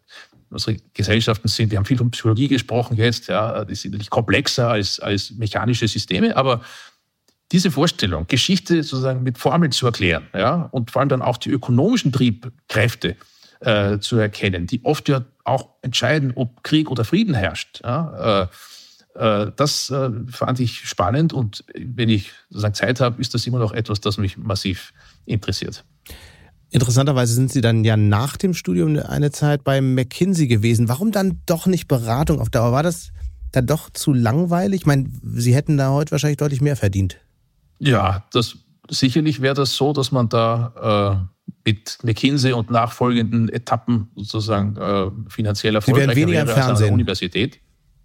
[0.50, 4.70] unsere Gesellschaften sind, wir haben viel von Psychologie gesprochen jetzt, ja, die sind natürlich komplexer
[4.70, 6.62] als, als mechanische Systeme, aber
[7.52, 11.50] diese Vorstellung, Geschichte sozusagen mit Formeln zu erklären, ja, und vor allem dann auch die
[11.50, 13.16] ökonomischen Triebkräfte
[13.60, 17.82] äh, zu erkennen, die oft ja auch entscheiden, ob Krieg oder Frieden herrscht.
[17.84, 18.48] Ja, äh,
[19.20, 23.74] das äh, fand ich spannend und wenn ich sozusagen Zeit habe, ist das immer noch
[23.74, 24.94] etwas, das mich massiv
[25.26, 25.84] interessiert.
[26.72, 30.88] Interessanterweise sind Sie dann ja nach dem Studium eine Zeit bei McKinsey gewesen.
[30.88, 32.72] Warum dann doch nicht Beratung auf Dauer?
[32.72, 33.10] War das
[33.52, 34.82] dann doch zu langweilig?
[34.82, 37.18] Ich meine, Sie hätten da heute wahrscheinlich deutlich mehr verdient.
[37.80, 38.58] Ja, das
[38.90, 45.12] sicherlich wäre das so, dass man da äh, mit McKinsey und nachfolgenden Etappen sozusagen äh,
[45.28, 47.60] finanziell erfolgreicher wäre als an der Universität.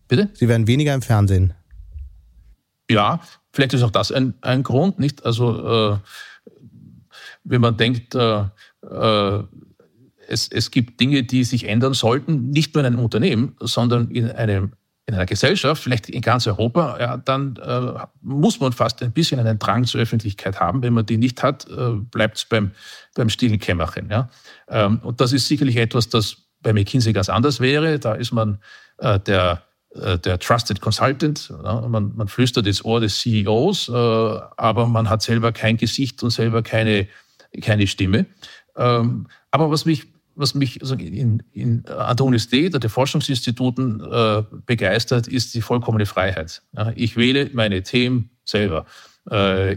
[0.08, 0.30] Bitte?
[0.34, 1.54] Sie werden weniger im Fernsehen.
[2.90, 3.20] Ja,
[3.52, 5.24] vielleicht ist auch das ein, ein Grund, nicht?
[5.24, 5.98] Also, äh,
[7.44, 8.44] wenn man denkt, äh,
[8.82, 9.42] äh,
[10.28, 14.30] es, es gibt Dinge, die sich ändern sollten, nicht nur in einem Unternehmen, sondern in
[14.30, 14.72] einem
[15.06, 19.38] in einer Gesellschaft, vielleicht in ganz Europa, ja, dann äh, muss man fast ein bisschen
[19.38, 20.82] einen Drang zur Öffentlichkeit haben.
[20.82, 22.70] Wenn man die nicht hat, äh, bleibt es beim,
[23.14, 24.08] beim stillen Kämmerchen.
[24.08, 24.30] Ja?
[24.68, 27.98] Ähm, und das ist sicherlich etwas, das bei McKinsey ganz anders wäre.
[27.98, 28.58] Da ist man
[28.96, 29.62] äh, der
[29.94, 31.52] der Trusted Consultant.
[31.62, 36.30] Man, man flüstert ins Ohr des CEOs, äh, aber man hat selber kein Gesicht und
[36.30, 37.06] selber keine,
[37.62, 38.26] keine Stimme.
[38.76, 44.42] Ähm, aber was mich, was mich also in, in, an der Universität, an Forschungsinstituten äh,
[44.66, 46.62] begeistert, ist die vollkommene Freiheit.
[46.96, 48.84] Ich wähle meine Themen selber.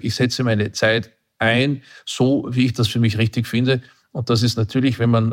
[0.01, 3.82] Ich setze meine Zeit ein, so wie ich das für mich richtig finde.
[4.11, 5.32] Und das ist natürlich, wenn man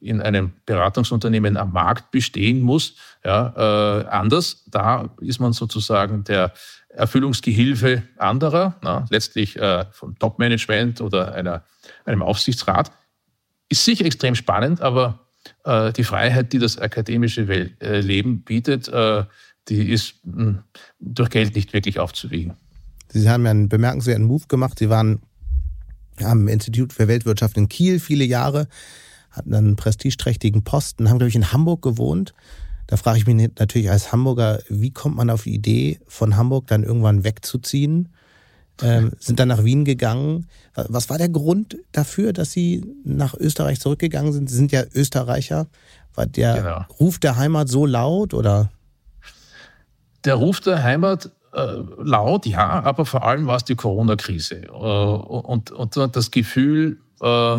[0.00, 2.94] in einem Beratungsunternehmen am Markt bestehen muss.
[3.24, 6.52] Ja, äh, anders, da ist man sozusagen der
[6.88, 11.64] Erfüllungsgehilfe anderer, na, letztlich äh, vom Top-Management oder einer,
[12.04, 12.90] einem Aufsichtsrat.
[13.68, 15.20] Ist sicher extrem spannend, aber
[15.64, 19.24] äh, die Freiheit, die das akademische Welt, äh, Leben bietet, äh,
[19.68, 20.58] die ist mh, hm,
[20.98, 22.56] durch Geld nicht wirklich aufzuwiegen.
[23.08, 24.78] Sie haben ja einen bemerkenswerten Move gemacht.
[24.78, 25.20] Sie waren
[26.22, 28.68] am Institut für Weltwirtschaft in Kiel viele Jahre,
[29.30, 32.34] hatten einen prestigeträchtigen Posten, haben, glaube ich, in Hamburg gewohnt.
[32.86, 36.66] Da frage ich mich natürlich als Hamburger, wie kommt man auf die Idee, von Hamburg
[36.66, 38.08] dann irgendwann wegzuziehen?
[38.82, 40.46] Ähm, sind dann nach Wien gegangen.
[40.74, 44.48] Was war der Grund dafür, dass Sie nach Österreich zurückgegangen sind?
[44.48, 45.66] Sie sind ja Österreicher.
[46.14, 46.84] War der genau.
[46.98, 48.70] Ruf der Heimat so laut oder?
[50.24, 54.68] Der Ruf der Heimat äh, laut, ja, aber vor allem war es die Corona-Krise äh,
[54.68, 57.58] und, und das Gefühl, äh,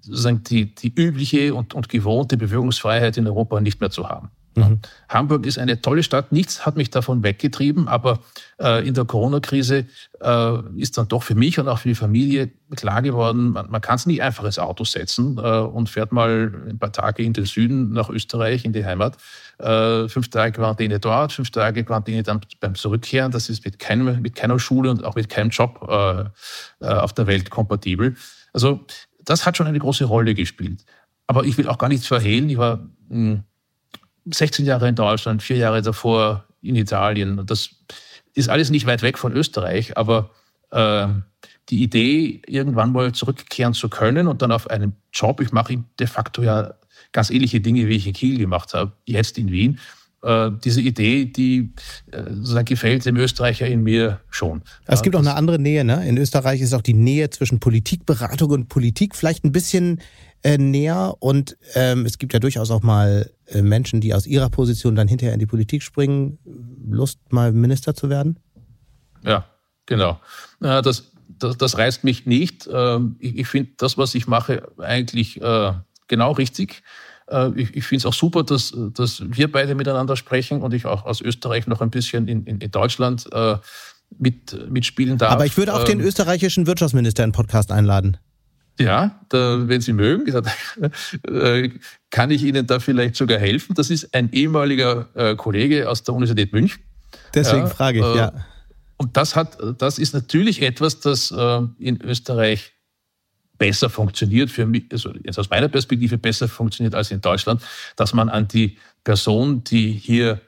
[0.00, 4.30] sozusagen die, die übliche und, und gewohnte Bewegungsfreiheit in Europa nicht mehr zu haben.
[4.56, 4.80] Mhm.
[5.08, 8.18] Hamburg ist eine tolle Stadt, nichts hat mich davon weggetrieben, aber
[8.60, 9.86] äh, in der Corona-Krise
[10.20, 13.80] äh, ist dann doch für mich und auch für die Familie klar geworden, man, man
[13.80, 17.32] kann es nicht einfach ins Auto setzen äh, und fährt mal ein paar Tage in
[17.32, 19.18] den Süden nach Österreich, in die Heimat.
[19.58, 23.30] Äh, fünf Tage Quarantäne dort, fünf Tage Quarantäne dann beim Zurückkehren.
[23.30, 26.24] Das ist mit, keinem, mit keiner Schule und auch mit keinem Job äh,
[26.84, 28.16] äh, auf der Welt kompatibel.
[28.52, 28.84] Also
[29.24, 30.84] das hat schon eine große Rolle gespielt.
[31.26, 32.48] Aber ich will auch gar nichts verhehlen.
[32.50, 33.44] Ich war mh, hm,
[34.26, 37.44] 16 Jahre in Deutschland, vier Jahre davor in Italien.
[37.46, 37.70] Das
[38.34, 40.30] ist alles nicht weit weg von Österreich, aber
[40.70, 41.08] äh,
[41.68, 46.06] die Idee, irgendwann mal zurückkehren zu können und dann auf einen Job, ich mache de
[46.06, 46.74] facto ja
[47.12, 49.78] ganz ähnliche Dinge, wie ich in Kiel gemacht habe, jetzt in Wien.
[50.22, 51.72] Äh, diese Idee, die
[52.10, 54.60] äh, sozusagen gefällt dem Österreicher in mir schon.
[54.84, 56.06] Es gibt auch eine andere Nähe, ne?
[56.06, 60.00] In Österreich ist auch die Nähe zwischen Politikberatung und Politik vielleicht ein bisschen
[60.42, 64.50] äh, näher und ähm, es gibt ja durchaus auch mal äh, Menschen, die aus ihrer
[64.50, 66.38] Position dann hinterher in die Politik springen.
[66.86, 68.38] Lust, mal Minister zu werden?
[69.24, 69.46] Ja,
[69.86, 70.20] genau.
[70.60, 72.68] Das, das, das reißt mich nicht.
[72.70, 75.72] Ähm, ich, ich finde das, was ich mache, eigentlich äh,
[76.08, 76.82] genau richtig.
[77.30, 80.86] Äh, ich, ich finde es auch super, dass, dass wir beide miteinander sprechen und ich
[80.86, 83.56] auch aus Österreich noch ein bisschen in, in, in Deutschland äh,
[84.18, 85.32] mit, mitspielen darf.
[85.32, 88.16] Aber ich würde auch den ähm, österreichischen Wirtschaftsminister in den Podcast einladen.
[88.78, 90.26] Ja, da, wenn Sie mögen,
[91.28, 91.70] äh,
[92.10, 93.74] kann ich Ihnen da vielleicht sogar helfen.
[93.74, 96.82] Das ist ein ehemaliger äh, Kollege aus der Universität München.
[97.34, 98.32] Deswegen ja, frage ich, äh, ja.
[98.96, 102.74] Und das hat, das ist natürlich etwas, das in Österreich
[103.60, 107.62] besser funktioniert, für mich, also jetzt aus meiner Perspektive besser funktioniert als in Deutschland,
[107.94, 110.40] dass man an die Personen, die hier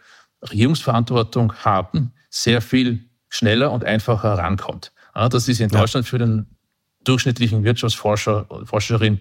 [0.42, 4.92] Regierungsverantwortung haben, sehr viel schneller und einfacher rankommt.
[5.14, 6.46] Das ist in Deutschland für den
[7.04, 9.20] durchschnittlichen Wirtschaftsforscher, Forscherin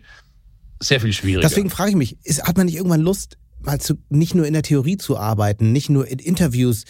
[0.80, 1.48] sehr viel schwieriger.
[1.48, 4.54] Deswegen frage ich mich, ist, hat man nicht irgendwann Lust, mal zu, nicht nur in
[4.54, 6.86] der Theorie zu arbeiten, nicht nur in Interviews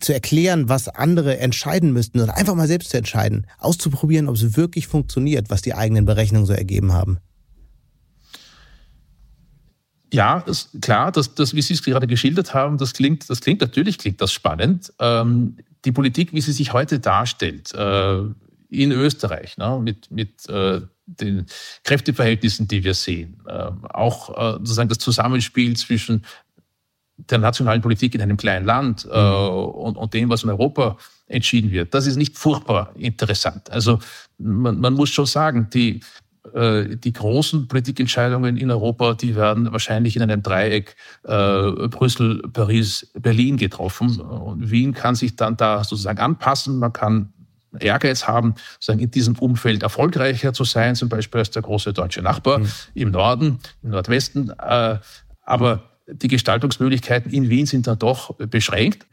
[0.00, 4.56] zu erklären, was andere entscheiden müssten, sondern einfach mal selbst zu entscheiden, auszuprobieren, ob es
[4.56, 7.18] wirklich funktioniert, was die eigenen Berechnungen so ergeben haben?
[10.12, 13.60] Ja, ist klar, das, das, wie Sie es gerade geschildert haben, das klingt, das klingt
[13.60, 14.92] natürlich klingt das spannend.
[15.00, 18.22] Ähm, die Politik, wie sie sich heute darstellt, äh,
[18.68, 21.46] in Österreich, ne, mit, mit äh, den
[21.84, 26.24] Kräfteverhältnissen, die wir sehen, äh, auch äh, sozusagen das Zusammenspiel zwischen
[27.16, 29.48] der nationalen Politik in einem kleinen Land äh, mhm.
[29.48, 30.96] und, und dem, was in Europa
[31.28, 31.94] entschieden wird.
[31.94, 33.70] Das ist nicht furchtbar interessant.
[33.70, 33.98] Also
[34.38, 36.00] man, man muss schon sagen, die,
[36.54, 40.94] äh, die großen Politikentscheidungen in Europa, die werden wahrscheinlich in einem Dreieck
[41.24, 44.20] äh, Brüssel, Paris, Berlin getroffen.
[44.20, 46.78] Und Wien kann sich dann da sozusagen anpassen.
[46.78, 47.32] Man kann
[47.78, 52.22] Ehrgeiz haben, sagen, in diesem Umfeld erfolgreicher zu sein, zum Beispiel als der große deutsche
[52.22, 52.68] Nachbar mhm.
[52.94, 54.50] im Norden, im Nordwesten.
[54.50, 54.98] Äh,
[55.42, 59.06] aber die Gestaltungsmöglichkeiten in Wien sind dann doch beschränkt.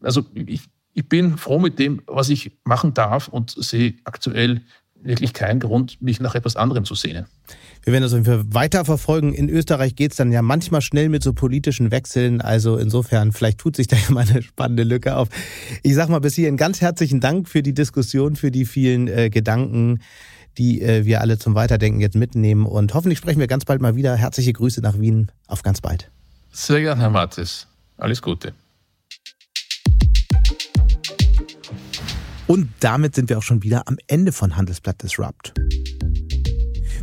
[0.00, 0.62] Also ich,
[0.94, 4.62] ich bin froh mit dem, was ich machen darf und sehe aktuell
[5.02, 7.26] wirklich keinen Grund, mich nach etwas anderem zu sehnen.
[7.82, 9.32] Wir werden das auf jeden Fall weiter verfolgen.
[9.32, 12.40] In Österreich geht es dann ja manchmal schnell mit so politischen Wechseln.
[12.40, 15.28] Also insofern, vielleicht tut sich da ja mal eine spannende Lücke auf.
[15.82, 19.30] Ich sag mal bis hierhin ganz herzlichen Dank für die Diskussion, für die vielen äh,
[19.30, 20.00] Gedanken,
[20.58, 22.66] die äh, wir alle zum Weiterdenken jetzt mitnehmen.
[22.66, 24.16] Und hoffentlich sprechen wir ganz bald mal wieder.
[24.16, 25.30] Herzliche Grüße nach Wien.
[25.46, 26.10] Auf ganz bald.
[26.50, 27.66] Sehr gerne, Herr Mattes.
[27.96, 28.54] Alles Gute.
[32.46, 35.52] Und damit sind wir auch schon wieder am Ende von Handelsblatt Disrupt.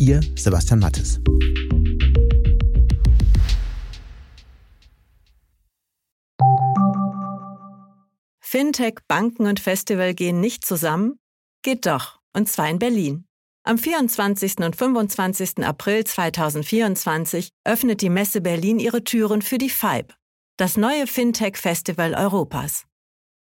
[0.00, 1.20] Ihr Sebastian Mattes.
[8.40, 11.18] Fintech, Banken und Festival gehen nicht zusammen?
[11.62, 13.26] Geht doch, und zwar in Berlin.
[13.62, 14.60] Am 24.
[14.60, 15.58] und 25.
[15.58, 20.14] April 2024 öffnet die Messe Berlin ihre Türen für die FIBE,
[20.56, 22.86] das neue Fintech-Festival Europas.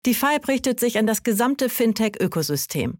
[0.06, 3.00] Die FIBE richtet sich an das gesamte Fintech-Ökosystem,